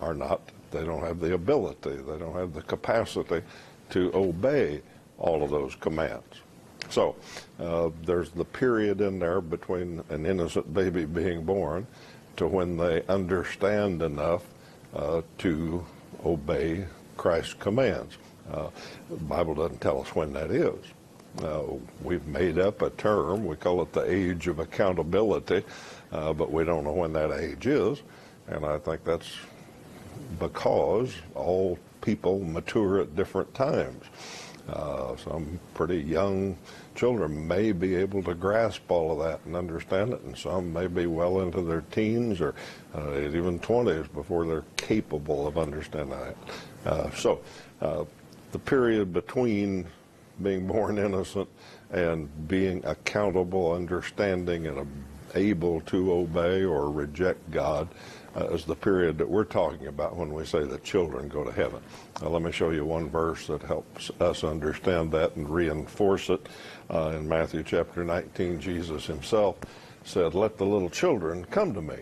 are 0.00 0.14
not. 0.14 0.40
They 0.70 0.84
don't 0.84 1.02
have 1.02 1.20
the 1.20 1.34
ability, 1.34 1.96
they 1.96 2.18
don't 2.18 2.34
have 2.34 2.54
the 2.54 2.62
capacity 2.62 3.42
to 3.90 4.10
obey 4.14 4.82
all 5.18 5.42
of 5.42 5.50
those 5.50 5.74
commands. 5.74 6.40
So 6.90 7.16
uh, 7.60 7.90
there's 8.04 8.30
the 8.30 8.44
period 8.44 9.00
in 9.00 9.18
there 9.18 9.40
between 9.40 10.02
an 10.08 10.24
innocent 10.24 10.72
baby 10.72 11.04
being 11.04 11.44
born 11.44 11.86
to 12.36 12.46
when 12.46 12.76
they 12.76 13.02
understand 13.08 14.02
enough 14.02 14.44
uh, 14.94 15.22
to 15.38 15.84
obey 16.24 16.86
Christ's 17.16 17.54
commands. 17.54 18.16
Uh, 18.50 18.70
the 19.10 19.16
Bible 19.16 19.54
doesn't 19.54 19.80
tell 19.80 20.00
us 20.00 20.14
when 20.14 20.32
that 20.32 20.50
is. 20.50 20.78
Uh, 21.42 21.62
we've 22.02 22.26
made 22.26 22.58
up 22.58 22.82
a 22.82 22.90
term. 22.90 23.44
We 23.44 23.56
call 23.56 23.82
it 23.82 23.92
the 23.92 24.02
age 24.02 24.48
of 24.48 24.58
accountability, 24.58 25.64
uh, 26.12 26.32
but 26.32 26.50
we 26.50 26.64
don't 26.64 26.84
know 26.84 26.92
when 26.92 27.12
that 27.12 27.32
age 27.32 27.66
is. 27.66 28.02
And 28.48 28.64
I 28.64 28.78
think 28.78 29.04
that's 29.04 29.30
because 30.38 31.14
all 31.34 31.78
people 32.00 32.40
mature 32.40 33.00
at 33.00 33.14
different 33.14 33.52
times. 33.54 34.04
Uh, 34.68 35.16
some 35.16 35.58
pretty 35.72 35.98
young 35.98 36.56
children 36.94 37.46
may 37.48 37.72
be 37.72 37.94
able 37.94 38.22
to 38.22 38.34
grasp 38.34 38.82
all 38.90 39.12
of 39.12 39.26
that 39.26 39.40
and 39.46 39.56
understand 39.56 40.12
it, 40.12 40.20
and 40.22 40.36
some 40.36 40.72
may 40.72 40.86
be 40.86 41.06
well 41.06 41.40
into 41.40 41.62
their 41.62 41.82
teens 41.90 42.40
or 42.40 42.54
uh, 42.94 43.18
even 43.18 43.58
20s 43.60 44.12
before 44.12 44.44
they're 44.44 44.64
capable 44.76 45.46
of 45.46 45.56
understanding 45.56 46.18
it. 46.18 46.36
Uh, 46.84 47.10
so, 47.12 47.40
uh, 47.80 48.04
the 48.52 48.58
period 48.58 49.12
between 49.12 49.86
being 50.42 50.66
born 50.66 50.98
innocent 50.98 51.48
and 51.90 52.48
being 52.48 52.84
accountable, 52.84 53.72
understanding, 53.72 54.66
and 54.66 54.86
able 55.34 55.80
to 55.82 56.12
obey 56.12 56.64
or 56.64 56.90
reject 56.90 57.50
God 57.50 57.88
uh, 58.36 58.46
is 58.48 58.64
the 58.64 58.74
period 58.74 59.18
that 59.18 59.28
we're 59.28 59.44
talking 59.44 59.86
about 59.86 60.16
when 60.16 60.32
we 60.32 60.44
say 60.44 60.64
that 60.64 60.84
children 60.84 61.28
go 61.28 61.44
to 61.44 61.52
heaven. 61.52 61.80
Now, 62.22 62.28
let 62.28 62.42
me 62.42 62.52
show 62.52 62.70
you 62.70 62.84
one 62.84 63.08
verse 63.08 63.46
that 63.46 63.62
helps 63.62 64.10
us 64.20 64.44
understand 64.44 65.12
that 65.12 65.36
and 65.36 65.48
reinforce 65.48 66.30
it. 66.30 66.48
Uh, 66.90 67.14
in 67.16 67.28
Matthew 67.28 67.62
chapter 67.62 68.04
19, 68.04 68.60
Jesus 68.60 69.06
himself 69.06 69.56
said, 70.04 70.34
Let 70.34 70.56
the 70.56 70.66
little 70.66 70.90
children 70.90 71.44
come 71.46 71.74
to 71.74 71.82
me, 71.82 71.98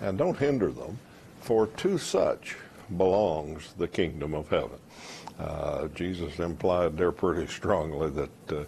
and 0.00 0.16
don't 0.16 0.38
hinder 0.38 0.70
them, 0.70 0.98
for 1.40 1.66
to 1.68 1.98
such 1.98 2.56
belongs 2.96 3.72
the 3.78 3.88
kingdom 3.88 4.34
of 4.34 4.48
heaven. 4.48 4.78
Uh, 5.38 5.88
Jesus 5.88 6.38
implied 6.38 6.96
there 6.96 7.12
pretty 7.12 7.46
strongly 7.46 8.10
that 8.10 8.52
uh, 8.52 8.64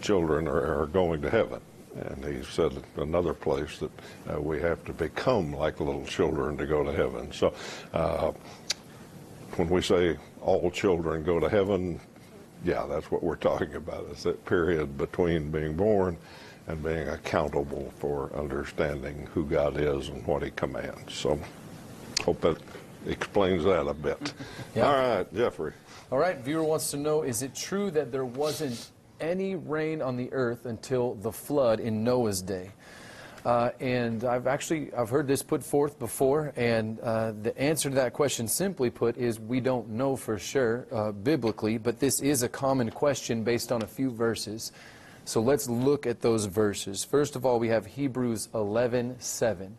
children 0.00 0.48
are, 0.48 0.82
are, 0.82 0.86
going 0.86 1.22
to 1.22 1.30
heaven. 1.30 1.60
And 1.94 2.24
he 2.24 2.42
said 2.42 2.72
another 2.96 3.34
place 3.34 3.78
that 3.78 3.90
uh, 4.32 4.40
we 4.40 4.60
have 4.60 4.84
to 4.86 4.92
become 4.92 5.52
like 5.52 5.78
little 5.78 6.04
children 6.04 6.56
to 6.56 6.66
go 6.66 6.82
to 6.82 6.92
heaven. 6.92 7.30
So 7.32 7.54
uh, 7.92 8.32
when 9.56 9.68
we 9.68 9.82
say 9.82 10.16
all 10.40 10.70
children 10.70 11.22
go 11.22 11.38
to 11.38 11.48
heaven, 11.48 12.00
yeah, 12.64 12.86
that's 12.88 13.10
what 13.10 13.22
we're 13.22 13.36
talking 13.36 13.74
about. 13.74 14.06
It's 14.10 14.24
that 14.24 14.44
period 14.44 14.96
between 14.98 15.50
being 15.50 15.74
born 15.74 16.16
and 16.66 16.82
being 16.82 17.08
accountable 17.08 17.92
for 17.98 18.34
understanding 18.34 19.28
who 19.34 19.44
God 19.44 19.76
is 19.76 20.08
and 20.08 20.26
what 20.26 20.42
He 20.42 20.50
commands. 20.50 21.14
So, 21.14 21.38
hope 22.24 22.40
that 22.42 22.58
explains 23.06 23.64
that 23.64 23.86
a 23.86 23.94
bit. 23.94 24.32
Yeah. 24.74 24.86
All 24.86 24.94
right, 24.94 25.34
Jeffrey. 25.34 25.72
All 26.10 26.18
right, 26.18 26.38
viewer 26.38 26.64
wants 26.64 26.90
to 26.92 26.96
know 26.96 27.22
is 27.22 27.42
it 27.42 27.54
true 27.54 27.90
that 27.90 28.10
there 28.10 28.24
wasn't 28.24 28.90
any 29.20 29.54
rain 29.54 30.00
on 30.00 30.16
the 30.16 30.32
earth 30.32 30.64
until 30.64 31.14
the 31.16 31.30
flood 31.30 31.78
in 31.78 32.02
Noah's 32.02 32.40
day? 32.40 32.70
Uh, 33.44 33.70
and 33.80 34.24
I've 34.24 34.46
actually 34.46 34.94
I've 34.94 35.10
heard 35.10 35.26
this 35.26 35.42
put 35.42 35.64
forth 35.64 35.98
before, 35.98 36.52
and 36.56 37.00
uh, 37.00 37.32
the 37.42 37.56
answer 37.58 37.88
to 37.88 37.94
that 37.96 38.12
question, 38.12 38.46
simply 38.46 38.88
put, 38.88 39.16
is 39.16 39.40
we 39.40 39.60
don't 39.60 39.88
know 39.88 40.14
for 40.14 40.38
sure 40.38 40.86
uh, 40.92 41.10
biblically, 41.10 41.76
but 41.76 41.98
this 41.98 42.20
is 42.20 42.44
a 42.44 42.48
common 42.48 42.90
question 42.90 43.42
based 43.42 43.72
on 43.72 43.82
a 43.82 43.86
few 43.86 44.10
verses. 44.10 44.70
So 45.24 45.40
let's 45.40 45.68
look 45.68 46.06
at 46.06 46.20
those 46.20 46.46
verses. 46.46 47.04
First 47.04 47.36
of 47.36 47.44
all, 47.44 47.58
we 47.58 47.68
have 47.68 47.86
Hebrews 47.86 48.48
11:7. 48.54 49.72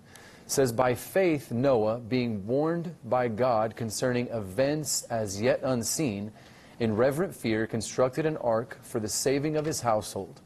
Says, 0.45 0.71
"By 0.71 0.93
faith 0.93 1.51
Noah, 1.51 1.99
being 1.99 2.45
warned 2.45 2.95
by 3.05 3.27
God 3.27 3.75
concerning 3.75 4.27
events 4.27 5.03
as 5.03 5.41
yet 5.41 5.61
unseen, 5.63 6.31
in 6.79 6.95
reverent 6.95 7.35
fear 7.35 7.65
constructed 7.65 8.25
an 8.25 8.37
ark 8.37 8.77
for 8.81 8.99
the 8.99 9.07
saving 9.07 9.55
of 9.55 9.65
his 9.65 9.81
household." 9.81 10.41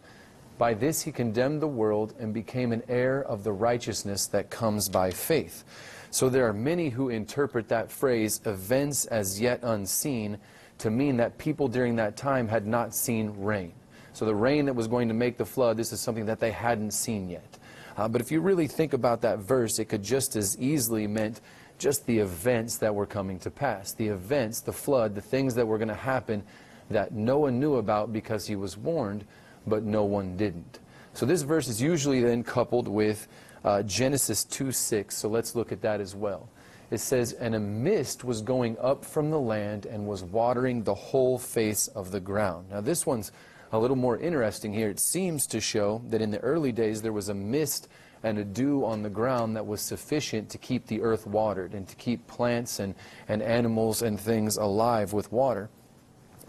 By 0.58 0.74
this 0.74 1.02
he 1.04 1.12
condemned 1.12 1.62
the 1.62 1.68
world 1.68 2.14
and 2.20 2.34
became 2.34 2.72
an 2.72 2.84
heir 2.88 3.22
of 3.22 3.44
the 3.44 3.52
righteousness 3.52 4.26
that 4.28 4.50
comes 4.50 4.90
by 4.90 5.12
faith. 5.12 5.64
So 6.10 6.30
there 6.30 6.48
are 6.48 6.54
many 6.54 6.90
who 6.90 7.10
interpret 7.10 7.68
that 7.70 7.92
phrase, 7.92 8.42
events 8.46 9.06
as 9.06 9.40
yet 9.42 9.60
unseen, 9.62 10.38
to 10.80 10.90
mean 10.90 11.18
that 11.18 11.38
people 11.38 11.68
during 11.68 11.96
that 11.98 12.16
time 12.16 12.48
had 12.48 12.66
not 12.66 12.96
seen 12.96 13.34
rain. 13.38 13.74
So 14.14 14.26
the 14.26 14.34
rain 14.36 14.66
that 14.66 14.74
was 14.74 14.88
going 14.88 15.10
to 15.10 15.14
make 15.14 15.38
the 15.38 15.46
flood, 15.46 15.78
this 15.78 15.92
is 15.92 16.00
something 16.00 16.26
that 16.26 16.40
they 16.40 16.52
hadn't 16.52 16.92
seen 16.92 17.30
yet. 17.30 17.60
Uh, 17.98 18.08
but 18.08 18.22
if 18.22 18.32
you 18.32 18.40
really 18.40 18.68
think 18.68 18.94
about 18.94 19.22
that 19.22 19.40
verse, 19.40 19.80
it 19.80 19.86
could 19.86 20.04
just 20.04 20.36
as 20.36 20.58
easily 20.60 21.08
meant 21.08 21.42
just 21.80 22.06
the 22.06 22.20
events 22.20 22.78
that 22.78 22.94
were 22.94 23.06
coming 23.06 23.40
to 23.40 23.52
pass. 23.52 23.94
The 23.94 24.08
events, 24.08 24.62
the 24.62 24.74
flood, 24.74 25.16
the 25.16 25.22
things 25.22 25.56
that 25.56 25.66
were 25.66 25.78
going 25.78 25.88
to 25.88 25.96
happen 25.96 26.44
that 26.90 27.12
Noah 27.12 27.52
knew 27.52 27.76
about 27.76 28.14
because 28.14 28.48
he 28.48 28.56
was 28.56 28.78
warned, 28.78 29.26
but 29.66 29.84
no 29.84 30.04
one 30.04 30.38
didn't. 30.38 30.80
So 31.14 31.26
this 31.26 31.42
verse 31.42 31.68
is 31.68 31.82
usually 31.82 32.22
then 32.22 32.44
coupled 32.44 32.88
with 32.88 33.28
uh, 33.64 33.82
Genesis 33.84 34.44
2 34.44 34.72
6. 34.72 35.16
So 35.16 35.28
let's 35.28 35.56
look 35.56 35.72
at 35.72 35.82
that 35.82 36.00
as 36.00 36.16
well. 36.16 36.48
It 36.90 37.00
says, 37.00 37.34
And 37.34 37.56
a 37.56 37.60
mist 37.60 38.24
was 38.24 38.42
going 38.42 38.78
up 38.80 39.04
from 39.04 39.30
the 39.30 39.40
land 39.40 39.86
and 39.86 40.08
was 40.08 40.24
watering 40.24 40.84
the 40.84 40.94
whole 40.94 41.38
face 41.38 41.88
of 41.90 42.12
the 42.12 42.20
ground. 42.20 42.70
Now, 42.70 42.82
this 42.82 43.06
one's 43.06 43.32
a 43.72 43.80
little 43.80 43.96
more 43.96 44.18
interesting 44.18 44.74
here. 44.74 44.90
It 44.90 45.00
seems 45.00 45.48
to 45.48 45.60
show 45.60 46.02
that 46.10 46.22
in 46.22 46.32
the 46.32 46.40
early 46.40 46.72
days 46.72 47.02
there 47.02 47.14
was 47.14 47.30
a 47.30 47.34
mist 47.34 47.88
and 48.24 48.38
a 48.40 48.44
dew 48.44 48.84
on 48.86 49.04
the 49.04 49.10
ground 49.10 49.56
that 49.56 49.66
was 49.66 49.82
sufficient 49.82 50.50
to 50.50 50.58
keep 50.58 50.88
the 50.88 51.02
earth 51.02 51.28
watered 51.28 51.74
and 51.74 51.88
to 51.88 51.96
keep 51.96 52.26
plants 52.28 52.80
and, 52.80 52.96
and 53.28 53.42
animals 53.42 54.02
and 54.02 54.20
things 54.20 54.58
alive 54.58 55.14
with 55.14 55.32
water. 55.32 55.70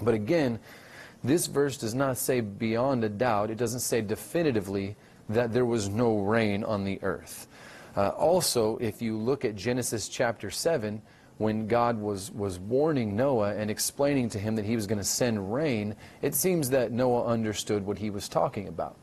But 0.00 0.14
again, 0.14 0.58
this 1.22 1.46
verse 1.46 1.76
does 1.76 1.94
not 1.94 2.16
say 2.16 2.40
beyond 2.40 3.04
a 3.04 3.08
doubt, 3.08 3.50
it 3.50 3.58
doesn't 3.58 3.80
say 3.80 4.00
definitively 4.00 4.96
that 5.28 5.52
there 5.52 5.66
was 5.66 5.88
no 5.88 6.18
rain 6.18 6.64
on 6.64 6.84
the 6.84 6.98
earth. 7.02 7.48
Uh, 7.96 8.08
also, 8.10 8.76
if 8.78 9.02
you 9.02 9.16
look 9.16 9.44
at 9.44 9.56
Genesis 9.56 10.08
chapter 10.08 10.50
7, 10.50 11.02
when 11.38 11.66
God 11.66 11.98
was, 11.98 12.30
was 12.32 12.58
warning 12.58 13.16
Noah 13.16 13.54
and 13.54 13.70
explaining 13.70 14.28
to 14.30 14.38
him 14.38 14.56
that 14.56 14.64
he 14.64 14.76
was 14.76 14.86
going 14.86 14.98
to 14.98 15.04
send 15.04 15.52
rain, 15.52 15.96
it 16.20 16.34
seems 16.34 16.70
that 16.70 16.92
Noah 16.92 17.26
understood 17.26 17.86
what 17.86 17.98
he 17.98 18.10
was 18.10 18.28
talking 18.28 18.68
about. 18.68 18.96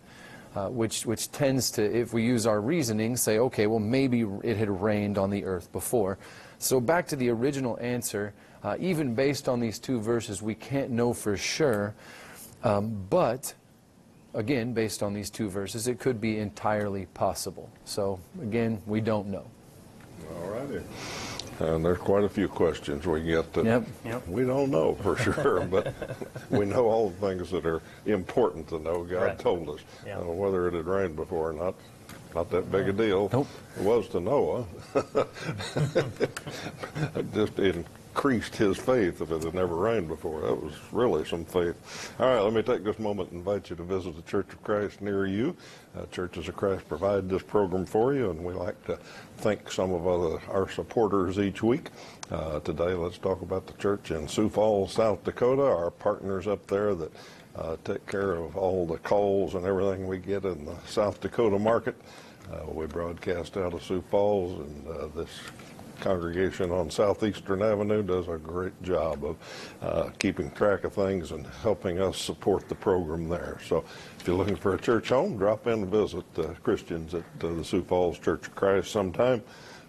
Uh, 0.55 0.69
which, 0.69 1.05
which 1.05 1.29
tends 1.33 1.69
to, 1.69 1.83
if 1.83 2.13
we 2.13 2.23
use 2.23 2.47
our 2.47 2.61
reasoning, 2.61 3.17
say, 3.17 3.39
okay, 3.39 3.67
well, 3.67 3.79
maybe 3.79 4.25
it 4.41 4.55
had 4.55 4.69
rained 4.69 5.17
on 5.17 5.29
the 5.29 5.43
earth 5.43 5.69
before. 5.73 6.17
So 6.59 6.79
back 6.79 7.07
to 7.07 7.17
the 7.17 7.29
original 7.29 7.77
answer, 7.81 8.33
uh, 8.63 8.77
even 8.79 9.15
based 9.15 9.49
on 9.49 9.59
these 9.59 9.79
two 9.79 9.99
verses, 9.99 10.41
we 10.41 10.55
can't 10.55 10.91
know 10.91 11.11
for 11.11 11.35
sure. 11.35 11.93
Um, 12.63 13.05
but, 13.09 13.53
again, 14.33 14.71
based 14.71 15.03
on 15.03 15.13
these 15.13 15.29
two 15.29 15.49
verses, 15.49 15.89
it 15.89 15.99
could 15.99 16.21
be 16.21 16.39
entirely 16.39 17.07
possible. 17.07 17.69
So, 17.83 18.21
again, 18.41 18.81
we 18.85 19.01
don't 19.01 19.27
know. 19.27 19.45
All 20.41 20.51
righty. 20.51 20.81
And 21.59 21.85
there's 21.85 21.97
quite 21.99 22.23
a 22.23 22.29
few 22.29 22.47
questions 22.47 23.05
we 23.07 23.21
get 23.23 23.53
that 23.53 23.65
Yep. 23.65 23.87
Yep. 24.03 24.27
we 24.27 24.43
don't 24.43 24.69
know 24.71 24.95
for 24.95 25.15
sure, 25.33 25.61
but 25.61 25.93
we 26.49 26.65
know 26.65 26.85
all 26.87 27.09
the 27.11 27.27
things 27.27 27.49
that 27.51 27.65
are 27.65 27.81
important 28.05 28.67
to 28.69 28.79
know. 28.79 29.03
God 29.03 29.21
Right. 29.21 29.39
told 29.39 29.69
us. 29.69 29.79
Yeah. 30.05 30.19
And 30.19 30.37
whether 30.37 30.67
it 30.67 30.73
had 30.73 30.85
rained 30.85 31.15
before 31.15 31.51
or 31.51 31.53
not, 31.53 31.75
not 32.33 32.49
that 32.51 32.69
big 32.71 32.87
a 32.87 32.89
uh, 32.89 32.93
deal. 32.93 33.29
Nope. 33.31 33.47
It 33.77 33.83
was 33.83 34.09
to 34.09 34.19
Noah. 34.19 34.65
it 37.15 37.33
just 37.33 37.57
increased 38.15 38.55
his 38.55 38.77
faith 38.77 39.19
if 39.19 39.29
it 39.29 39.43
had 39.43 39.53
never 39.53 39.75
rained 39.75 40.07
before. 40.07 40.39
That 40.39 40.63
was 40.63 40.73
really 40.93 41.25
some 41.25 41.43
faith. 41.43 42.13
All 42.17 42.33
right, 42.33 42.39
let 42.39 42.53
me 42.53 42.61
take 42.61 42.85
this 42.85 42.97
moment 42.97 43.31
and 43.31 43.39
invite 43.39 43.69
you 43.69 43.75
to 43.75 43.83
visit 43.83 44.15
the 44.15 44.21
Church 44.21 44.53
of 44.53 44.63
Christ 44.63 45.01
near 45.01 45.25
you. 45.25 45.53
Uh, 45.97 46.05
Churches 46.05 46.47
of 46.47 46.55
Christ 46.55 46.87
provide 46.87 47.27
this 47.27 47.43
program 47.43 47.85
for 47.85 48.13
you, 48.13 48.29
and 48.29 48.41
we 48.41 48.53
like 48.53 48.81
to 48.85 48.97
thank 49.39 49.69
some 49.69 49.91
of 49.91 50.07
other, 50.07 50.41
our 50.49 50.69
supporters 50.69 51.39
each 51.39 51.61
week. 51.61 51.89
Uh, 52.31 52.61
today, 52.61 52.93
let's 52.93 53.17
talk 53.17 53.41
about 53.41 53.67
the 53.67 53.73
church 53.73 54.11
in 54.11 54.29
Sioux 54.29 54.47
Falls, 54.47 54.93
South 54.93 55.21
Dakota, 55.25 55.63
our 55.63 55.91
partners 55.91 56.47
up 56.47 56.65
there 56.67 56.95
that 56.95 57.11
uh, 57.57 57.75
take 57.83 58.07
care 58.07 58.35
of 58.35 58.55
all 58.55 58.85
the 58.85 58.97
calls 58.99 59.55
and 59.55 59.65
everything 59.65 60.07
we 60.07 60.19
get 60.19 60.45
in 60.45 60.63
the 60.63 60.77
South 60.85 61.19
Dakota 61.19 61.59
market. 61.59 61.97
Uh, 62.49 62.71
we 62.71 62.85
broadcast 62.85 63.57
out 63.57 63.73
of 63.73 63.83
Sioux 63.83 64.01
Falls, 64.09 64.61
and 64.61 64.87
uh, 64.87 65.07
this 65.13 65.29
congregation 65.99 66.71
on 66.71 66.89
Southeastern 66.89 67.61
Avenue 67.61 68.03
does 68.03 68.27
a 68.27 68.37
great 68.37 68.79
job 68.83 69.23
of 69.23 69.37
uh, 69.81 70.09
keeping 70.19 70.51
track 70.51 70.83
of 70.83 70.93
things 70.93 71.31
and 71.31 71.45
helping 71.61 71.99
us 72.01 72.17
support 72.17 72.67
the 72.69 72.75
program 72.75 73.27
there. 73.29 73.57
So 73.67 73.83
if 74.19 74.27
you're 74.27 74.35
looking 74.35 74.55
for 74.55 74.75
a 74.75 74.79
church 74.79 75.09
home, 75.09 75.37
drop 75.37 75.67
in 75.67 75.73
and 75.83 75.87
visit 75.87 76.25
uh, 76.37 76.47
Christians 76.63 77.13
at 77.13 77.23
uh, 77.43 77.53
the 77.53 77.63
Sioux 77.63 77.83
Falls 77.83 78.19
Church 78.19 78.47
of 78.47 78.55
Christ 78.55 78.91
sometime. 78.91 79.41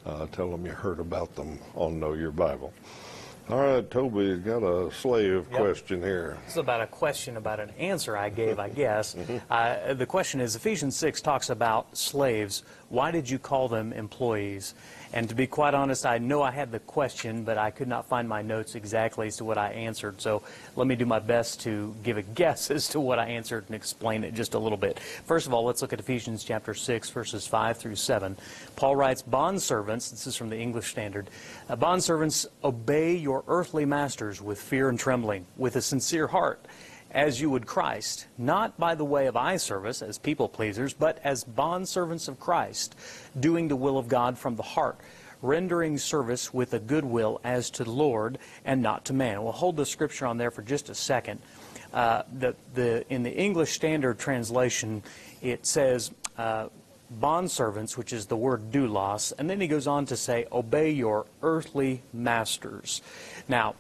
Uh, 0.05 0.27
tell 0.27 0.51
them 0.51 0.65
you 0.65 0.73
heard 0.73 1.01
about 1.01 1.35
them 1.35 1.59
on 1.75 1.99
Know 1.99 2.13
Your 2.13 2.31
Bible. 2.31 2.73
All 3.49 3.61
right, 3.61 3.89
Toby, 3.89 4.25
you 4.25 4.37
got 4.39 4.65
a 4.65 4.93
slave 4.93 5.47
Yep. 5.53 5.61
question 5.61 6.03
here. 6.03 6.37
This 6.47 6.55
is 6.55 6.59
about 6.59 6.81
a 6.81 6.87
question 6.89 7.37
about 7.37 7.61
an 7.61 7.71
answer 7.79 8.17
I 8.17 8.29
gave, 8.29 8.59
I 8.59 8.69
guess. 8.69 9.15
Uh, 9.51 9.95
the 9.95 10.07
question 10.07 10.41
is 10.41 10.57
Ephesians 10.57 10.97
6 10.97 11.21
talks 11.21 11.49
about 11.51 11.97
slaves. 11.97 12.65
Why 12.89 13.13
did 13.13 13.31
you 13.31 13.39
call 13.39 13.69
them 13.69 13.93
employees? 13.93 14.75
And 15.13 15.29
to 15.29 15.35
be 15.35 15.47
quite 15.47 15.75
honest, 15.75 16.05
I 16.05 16.19
know 16.19 16.43
I 16.43 16.51
had 16.51 16.73
the 16.73 16.81
question, 16.81 17.45
but 17.45 17.59
I 17.59 17.71
could 17.71 17.89
not 17.89 18.07
find 18.07 18.29
my 18.29 18.43
notes 18.43 18.75
exactly 18.75 19.29
as 19.29 19.37
to 19.39 19.45
what 19.45 19.59
I 19.59 19.71
answered. 19.73 20.21
So 20.21 20.43
let 20.75 20.87
me 20.87 20.97
do 20.97 21.07
my 21.07 21.19
best 21.19 21.61
to 21.63 21.95
give 22.03 22.17
a 22.17 22.23
guess 22.37 22.71
as 22.71 22.89
to 22.89 23.01
what 23.01 23.19
I 23.19 23.27
answered 23.27 23.65
and 23.67 23.75
explain 23.75 24.25
it 24.25 24.35
just 24.35 24.55
a 24.55 24.59
little 24.59 24.79
bit. 24.79 24.99
First 25.25 25.47
of 25.47 25.55
all, 25.55 25.65
let's 25.65 25.83
look 25.83 25.93
at 25.93 26.01
Ephesians 26.01 26.45
chapter 26.45 26.75
6, 26.75 27.11
verses 27.11 27.47
5 27.47 27.77
through 27.77 27.97
7. 27.97 28.37
Paul 28.75 28.97
writes, 28.97 29.23
Bondservants, 29.23 30.11
this 30.11 30.27
is 30.27 30.37
from 30.37 30.51
the 30.51 30.59
English 30.59 30.91
Standard, 30.91 31.31
uh, 31.69 31.77
Bondservants, 31.77 32.47
obey 32.65 33.15
your 33.15 33.45
earthly 33.49 33.85
masters 33.85 34.43
with 34.43 34.61
fear 34.61 34.89
and 34.89 34.99
trembling, 34.99 35.47
with 35.57 35.77
a 35.77 35.83
sincere 35.83 36.27
heart 36.27 36.65
as 37.17 37.41
you 37.41 37.49
would 37.49 37.67
Christ, 37.67 38.27
not 38.37 38.79
by 38.79 38.95
the 38.95 39.05
way 39.05 39.27
of 39.27 39.37
eye 39.37 39.57
service 39.57 40.03
as 40.03 40.19
people 40.19 40.51
pleasers, 40.51 40.93
but 40.93 41.19
as 41.25 41.45
bondservants 41.45 42.29
of 42.29 42.39
Christ, 42.39 42.95
doing 43.41 43.69
the 43.69 43.75
will 43.75 43.97
of 43.97 44.07
God 44.07 44.37
from 44.37 44.57
the 44.57 44.63
heart, 44.63 44.99
rendering 45.41 45.97
service 45.97 46.53
with 46.53 46.75
a 46.75 46.79
good 46.79 47.07
will 47.07 47.41
as 47.43 47.71
to 47.71 47.85
the 47.85 47.91
Lord 47.91 48.37
and 48.67 48.83
not 48.83 49.07
to 49.07 49.15
man. 49.15 49.43
We'll 49.43 49.53
hold 49.53 49.77
the 49.77 49.87
scripture 49.87 50.27
on 50.27 50.37
there 50.37 50.51
for 50.51 50.61
just 50.61 50.91
a 50.91 50.95
second. 50.95 51.41
Uh, 51.91 52.23
the, 52.39 52.55
the, 52.75 53.11
in 53.11 53.23
the 53.23 53.35
English 53.35 53.73
Standard 53.73 54.19
Translation, 54.19 55.03
it 55.41 55.65
says, 55.65 56.11
uh, 56.37 56.69
bondservants, 57.19 57.97
which 57.97 58.13
is 58.13 58.27
the 58.27 58.37
word 58.37 58.71
doulos, 58.71 59.33
and 59.39 59.49
then 59.49 59.59
he 59.59 59.69
goes 59.69 59.87
on 59.87 60.05
to 60.05 60.17
say, 60.19 60.45
obey 60.53 60.91
your 60.91 61.25
earthly 61.43 62.03
masters. 62.13 63.01
Now, 63.49 63.75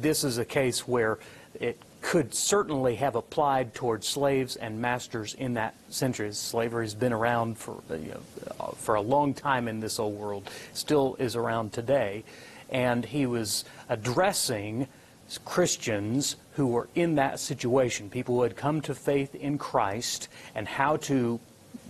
this 0.00 0.24
is 0.24 0.38
a 0.38 0.46
case 0.46 0.88
where 0.88 1.18
it 1.60 1.76
could 2.00 2.34
certainly 2.34 2.96
have 2.96 3.14
applied 3.14 3.74
towards 3.74 4.06
slaves 4.06 4.56
and 4.56 4.80
masters 4.80 5.34
in 5.34 5.54
that 5.54 5.74
century. 5.90 6.32
Slavery 6.32 6.84
has 6.84 6.94
been 6.94 7.12
around 7.12 7.58
for, 7.58 7.82
you 7.90 8.12
know, 8.14 8.20
uh, 8.58 8.70
for 8.72 8.94
a 8.94 9.00
long 9.00 9.34
time 9.34 9.68
in 9.68 9.80
this 9.80 9.98
old 9.98 10.16
world, 10.16 10.48
still 10.72 11.16
is 11.18 11.36
around 11.36 11.72
today. 11.72 12.24
And 12.70 13.04
he 13.04 13.26
was 13.26 13.64
addressing 13.88 14.86
Christians 15.44 16.36
who 16.54 16.66
were 16.66 16.88
in 16.94 17.16
that 17.16 17.38
situation, 17.38 18.10
people 18.10 18.36
who 18.36 18.42
had 18.42 18.56
come 18.56 18.80
to 18.82 18.94
faith 18.94 19.34
in 19.34 19.58
Christ 19.58 20.28
and 20.54 20.66
how 20.66 20.96
to 20.98 21.38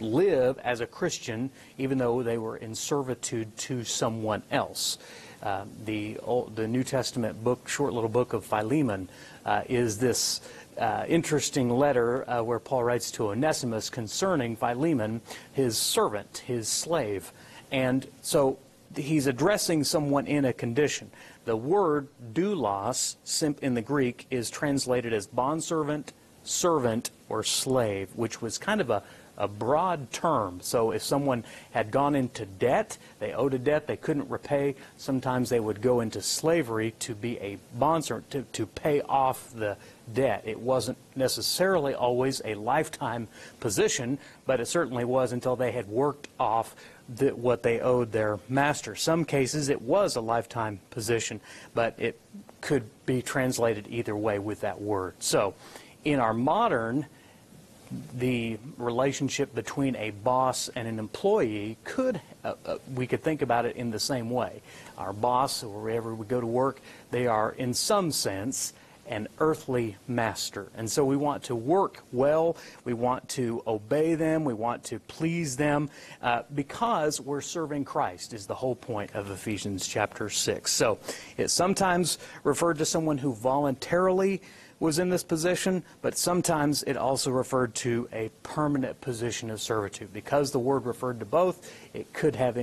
live 0.01 0.59
as 0.59 0.81
a 0.81 0.87
Christian 0.87 1.51
even 1.79 1.99
though 1.99 2.23
they 2.23 2.39
were 2.39 2.57
in 2.57 2.75
servitude 2.75 3.57
to 3.57 3.85
someone 3.85 4.43
else. 4.51 4.99
Uh, 5.43 5.65
the, 5.85 6.19
Old, 6.19 6.55
the 6.57 6.69
New 6.69 6.85
Testament 6.85 7.43
book, 7.43 7.67
short 7.67 7.93
little 7.93 8.11
book 8.11 8.33
of 8.33 8.45
Philemon, 8.45 9.09
uh, 9.47 9.63
is 9.69 9.99
this 9.99 10.41
uh, 10.79 11.05
interesting 11.09 11.71
letter 11.71 12.29
uh, 12.29 12.43
where 12.43 12.59
Paul 12.59 12.85
writes 12.85 13.11
to 13.13 13.29
Onesimus 13.31 13.91
concerning 13.91 14.57
Philemon, 14.57 15.21
his 15.53 15.79
servant, 15.79 16.43
his 16.47 16.69
slave. 16.69 17.33
And 17.73 18.07
so 18.23 18.59
he's 18.97 19.27
addressing 19.27 19.85
someone 19.85 20.27
in 20.27 20.45
a 20.45 20.53
condition. 20.53 21.11
The 21.45 21.57
word 21.57 22.09
doulos 22.33 23.17
simp 23.25 23.63
in 23.63 23.75
the 23.75 23.83
Greek 23.83 24.27
is 24.31 24.51
translated 24.51 25.13
as 25.13 25.27
bondservant, 25.27 26.13
servant, 26.45 27.11
or 27.29 27.43
slave, 27.45 28.11
which 28.15 28.43
was 28.43 28.59
kind 28.59 28.81
of 28.81 28.91
a 28.91 29.03
a 29.41 29.49
broad 29.49 30.13
term. 30.13 30.61
So 30.63 30.93
if 30.93 31.03
someone 31.03 31.45
had 31.73 31.91
gone 31.91 32.15
into 32.15 32.45
debt, 32.45 32.99
they 33.19 33.33
owed 33.33 33.55
a 33.55 33.59
debt 33.59 33.87
they 33.87 33.97
couldn't 33.97 34.29
repay, 34.29 34.77
sometimes 34.97 35.49
they 35.49 35.61
would 35.61 35.81
go 35.81 36.01
into 36.01 36.23
slavery 36.23 36.93
to 37.01 37.15
be 37.15 37.39
a 37.39 37.59
bondservant, 37.75 38.31
to, 38.31 38.43
to 38.43 38.67
pay 38.67 39.01
off 39.03 39.51
the 39.55 39.77
debt. 40.13 40.43
It 40.45 40.61
wasn't 40.61 40.99
necessarily 41.17 41.95
always 41.95 42.43
a 42.45 42.55
lifetime 42.55 43.29
position, 43.59 44.19
but 44.45 44.61
it 44.61 44.67
certainly 44.67 45.05
was 45.05 45.33
until 45.33 45.57
they 45.57 45.73
had 45.73 45.89
worked 45.89 46.29
off 46.39 46.77
the, 47.09 47.31
what 47.31 47.63
they 47.63 47.81
owed 47.81 48.13
their 48.13 48.39
master. 48.49 48.95
Some 48.95 49.25
cases 49.25 49.69
it 49.69 49.81
was 49.83 50.17
a 50.17 50.21
lifetime 50.21 50.81
position, 50.91 51.41
but 51.75 51.95
it 51.99 52.21
could 52.61 52.85
be 53.07 53.23
translated 53.23 53.87
either 53.89 54.15
way 54.15 54.39
with 54.39 54.61
that 54.61 54.81
word. 54.81 55.15
So 55.19 55.55
in 56.05 56.21
our 56.21 56.35
modern 56.35 57.07
the 58.17 58.59
relationship 58.77 59.55
between 59.55 59.97
a 59.97 60.11
boss 60.11 60.69
and 60.75 60.87
an 60.87 60.99
employee 60.99 61.77
could, 61.85 62.21
uh, 62.45 62.55
uh, 62.65 62.79
we 62.95 63.07
could 63.07 63.23
think 63.23 63.43
about 63.43 63.65
it 63.65 63.77
in 63.77 63.91
the 63.91 63.99
same 63.99 64.31
way. 64.31 64.63
Our 64.97 65.13
boss, 65.13 65.63
or 65.63 65.83
wherever 65.83 66.15
we 66.15 66.27
go 66.27 66.41
to 66.41 66.47
work, 66.47 66.81
they 67.11 67.27
are 67.27 67.53
in 67.53 67.75
some 67.75 68.13
sense 68.13 68.73
an 69.11 69.27
earthly 69.41 69.97
master. 70.07 70.69
And 70.77 70.89
so 70.89 71.05
we 71.05 71.17
want 71.17 71.43
to 71.45 71.57
work 71.57 72.05
well, 72.13 72.57
we 72.85 72.95
want 72.95 73.29
to 73.31 73.61
obey 73.67 74.15
them, 74.15 74.45
we 74.45 74.55
want 74.55 74.85
to 74.85 75.01
please 75.01 75.57
them, 75.57 75.91
uh, 76.23 76.43
because 76.55 77.21
we're 77.21 77.41
serving 77.41 77.85
Christ, 77.85 78.33
is 78.33 78.47
the 78.47 78.55
whole 78.55 78.77
point 78.77 79.11
of 79.15 79.31
Ephesians 79.31 79.87
chapter 79.87 80.31
6. 80.31 80.71
So 80.71 80.99
it's 81.37 81.53
sometimes 81.53 82.19
referred 82.45 82.79
to 82.79 82.85
someone 82.85 83.19
who 83.19 83.35
voluntarily 83.35 84.43
was 84.81 84.99
in 84.99 85.11
this 85.11 85.23
position, 85.23 85.85
but 86.01 86.17
sometimes 86.17 86.83
it 86.85 86.97
also 86.97 87.31
referred 87.31 87.75
to 87.75 88.09
a 88.13 88.31
permanent 88.43 88.99
position 89.03 89.51
of 89.51 89.61
servitude. 89.61 90.13
Because 90.13 90.51
the 90.51 90.59
word 90.59 90.87
referred 90.87 91.21
to 91.21 91.27
both, 91.27 91.71
it 91.93 92.11
could 92.15 92.35
have, 92.35 92.59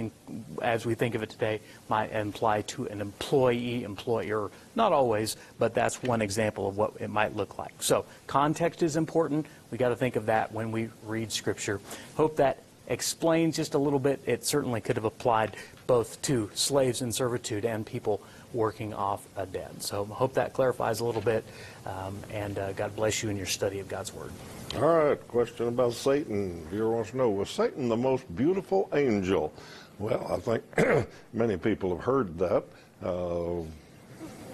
as 0.61 0.85
we 0.85 0.95
think 0.95 1.13
of 1.13 1.21
it 1.21 1.29
today, 1.29 1.61
might 1.89 2.11
imply 2.11 2.63
to 2.63 2.87
an 2.87 3.01
employee, 3.01 3.83
employer. 3.83 4.49
Not 4.75 4.91
always, 4.91 5.37
but 5.59 5.75
that's 5.75 6.01
one 6.01 6.23
example 6.23 6.67
of 6.67 6.75
what 6.75 6.93
it 6.99 7.09
might 7.09 7.35
look 7.35 7.59
like. 7.59 7.73
So 7.79 8.03
context 8.25 8.81
is 8.81 8.97
important. 8.97 9.45
We 9.69 9.77
got 9.77 9.89
to 9.89 9.95
think 9.95 10.15
of 10.15 10.25
that 10.25 10.51
when 10.51 10.71
we 10.71 10.89
read 11.05 11.31
Scripture. 11.31 11.79
Hope 12.15 12.35
that 12.37 12.63
explains 12.87 13.55
just 13.55 13.75
a 13.75 13.77
little 13.77 13.99
bit. 13.99 14.19
It 14.25 14.43
certainly 14.43 14.81
could 14.81 14.95
have 14.95 15.05
applied 15.05 15.55
both 15.85 16.21
to 16.23 16.49
slaves 16.53 17.01
in 17.01 17.11
servitude 17.11 17.63
and 17.63 17.85
people 17.85 18.21
working 18.57 18.93
off 18.93 19.25
a 19.37 19.45
debt. 19.45 19.81
So 19.81 20.03
hope 20.03 20.33
that 20.33 20.51
clarifies 20.51 20.99
a 20.99 21.05
little 21.05 21.21
bit, 21.21 21.45
um, 21.85 22.17
and 22.33 22.57
uh, 22.57 22.73
God 22.73 22.95
bless 22.95 23.21
you 23.21 23.29
in 23.29 23.37
your 23.37 23.45
study 23.45 23.79
of 23.79 23.87
God's 23.87 24.13
Word. 24.13 24.31
All 24.75 24.81
right, 24.81 25.27
question 25.27 25.67
about 25.67 25.93
Satan. 25.93 26.67
Viewer 26.69 26.89
wants 26.89 27.11
to 27.11 27.17
know, 27.17 27.29
was 27.29 27.49
Satan 27.49 27.87
the 27.87 27.95
most 27.95 28.35
beautiful 28.35 28.89
angel? 28.93 29.53
Well, 29.99 30.27
I 30.29 30.37
think 30.37 31.07
many 31.33 31.55
people 31.55 31.95
have 31.95 32.03
heard 32.03 32.37
that. 32.39 32.63
Uh, 33.01 33.61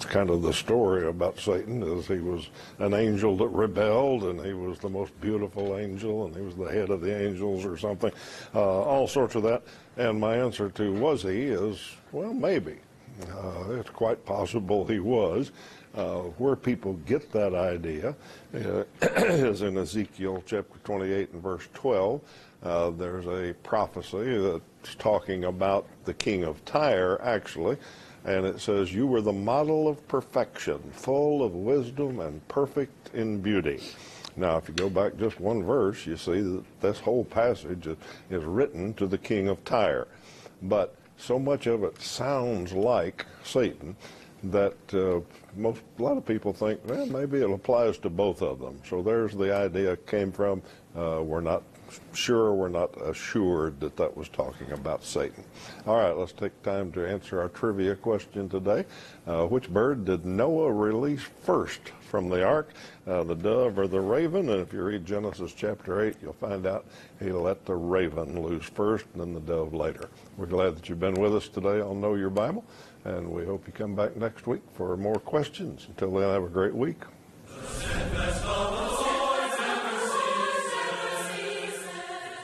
kind 0.05 0.29
of 0.29 0.41
the 0.41 0.51
story 0.51 1.07
about 1.07 1.39
Satan 1.39 1.81
is 1.81 2.07
he 2.07 2.19
was 2.19 2.49
an 2.79 2.93
angel 2.93 3.37
that 3.37 3.47
rebelled 3.47 4.23
and 4.23 4.43
he 4.43 4.53
was 4.53 4.77
the 4.79 4.89
most 4.89 5.19
beautiful 5.21 5.77
angel 5.77 6.25
and 6.25 6.35
he 6.35 6.41
was 6.41 6.55
the 6.55 6.65
head 6.65 6.89
of 6.89 6.99
the 6.99 7.25
angels 7.25 7.63
or 7.63 7.77
something, 7.77 8.11
uh, 8.53 8.59
all 8.59 9.07
sorts 9.07 9.35
of 9.35 9.43
that. 9.43 9.63
And 9.95 10.19
my 10.19 10.35
answer 10.35 10.69
to 10.69 10.91
was 10.91 11.23
he 11.23 11.43
is, 11.43 11.95
well, 12.11 12.33
maybe. 12.33 12.75
Uh, 13.31 13.73
it's 13.73 13.89
quite 13.89 14.25
possible 14.25 14.85
he 14.85 14.99
was. 14.99 15.51
Uh, 15.95 16.21
where 16.39 16.55
people 16.55 16.93
get 17.05 17.31
that 17.31 17.53
idea 17.53 18.15
uh, 18.55 18.83
is 19.01 19.61
in 19.61 19.77
Ezekiel 19.77 20.41
chapter 20.43 20.79
28 20.83 21.33
and 21.33 21.43
verse 21.43 21.67
12. 21.75 22.19
Uh, 22.63 22.89
there's 22.89 23.27
a 23.27 23.53
prophecy 23.61 24.39
that's 24.39 24.95
talking 24.95 25.43
about 25.43 25.85
the 26.05 26.13
king 26.15 26.45
of 26.45 26.65
Tyre, 26.65 27.21
actually, 27.21 27.77
and 28.25 28.43
it 28.43 28.59
says, 28.59 28.91
You 28.91 29.05
were 29.05 29.21
the 29.21 29.33
model 29.33 29.87
of 29.87 30.07
perfection, 30.07 30.79
full 30.93 31.43
of 31.43 31.53
wisdom 31.53 32.21
and 32.21 32.45
perfect 32.47 33.13
in 33.13 33.39
beauty. 33.39 33.79
Now, 34.35 34.57
if 34.57 34.67
you 34.67 34.73
go 34.73 34.89
back 34.89 35.17
just 35.17 35.39
one 35.39 35.61
verse, 35.61 36.07
you 36.07 36.17
see 36.17 36.41
that 36.41 36.63
this 36.81 36.99
whole 36.99 37.25
passage 37.25 37.87
is 38.31 38.43
written 38.43 38.95
to 38.95 39.05
the 39.05 39.17
king 39.19 39.47
of 39.47 39.63
Tyre. 39.63 40.07
But 40.63 40.95
so 41.23 41.39
much 41.39 41.67
of 41.67 41.83
it 41.83 42.01
sounds 42.01 42.73
like 42.73 43.25
Satan 43.43 43.95
that 44.43 44.75
uh, 44.93 45.21
most 45.55 45.81
a 45.97 46.03
lot 46.03 46.17
of 46.17 46.25
people 46.25 46.51
think, 46.51 46.81
well, 46.85 47.05
maybe 47.05 47.39
it 47.39 47.49
applies 47.49 47.97
to 47.99 48.09
both 48.09 48.41
of 48.41 48.59
them. 48.59 48.77
So 48.89 49.01
there's 49.01 49.33
the 49.33 49.55
idea 49.55 49.95
came 49.95 50.33
from. 50.33 50.61
Uh, 50.95 51.21
we're 51.23 51.39
not 51.41 51.63
sure, 52.13 52.53
we're 52.53 52.69
not 52.69 52.89
assured 53.01 53.79
that 53.79 53.95
that 53.97 54.15
was 54.15 54.29
talking 54.29 54.71
about 54.71 55.03
Satan. 55.03 55.43
All 55.85 55.97
right, 55.97 56.15
let's 56.15 56.31
take 56.31 56.61
time 56.63 56.91
to 56.93 57.05
answer 57.05 57.41
our 57.41 57.49
trivia 57.49 57.95
question 57.95 58.49
today. 58.49 58.85
Uh, 59.27 59.45
which 59.45 59.69
bird 59.69 60.05
did 60.05 60.25
Noah 60.25 60.71
release 60.71 61.23
first 61.43 61.81
from 62.09 62.29
the 62.29 62.43
ark, 62.43 62.73
uh, 63.07 63.23
the 63.23 63.35
dove 63.35 63.79
or 63.79 63.87
the 63.87 63.99
raven? 63.99 64.49
And 64.49 64.61
if 64.61 64.73
you 64.73 64.83
read 64.83 65.05
Genesis 65.05 65.53
chapter 65.53 66.03
8, 66.03 66.15
you'll 66.21 66.33
find 66.33 66.65
out 66.65 66.85
he 67.19 67.31
let 67.31 67.65
the 67.65 67.75
raven 67.75 68.41
loose 68.41 68.65
first 68.65 69.05
and 69.13 69.21
then 69.21 69.33
the 69.33 69.39
dove 69.41 69.73
later. 69.73 70.09
We're 70.37 70.45
glad 70.45 70.75
that 70.77 70.89
you've 70.89 70.99
been 70.99 71.15
with 71.15 71.35
us 71.35 71.47
today 71.47 71.81
on 71.81 72.01
Know 72.01 72.15
Your 72.15 72.29
Bible, 72.29 72.65
and 73.05 73.29
we 73.29 73.45
hope 73.45 73.65
you 73.67 73.73
come 73.73 73.95
back 73.95 74.15
next 74.15 74.47
week 74.47 74.61
for 74.73 74.95
more 74.97 75.19
questions. 75.19 75.85
Until 75.87 76.11
then, 76.11 76.29
have 76.29 76.43
a 76.43 76.49
great 76.49 76.75
week. 76.75 77.01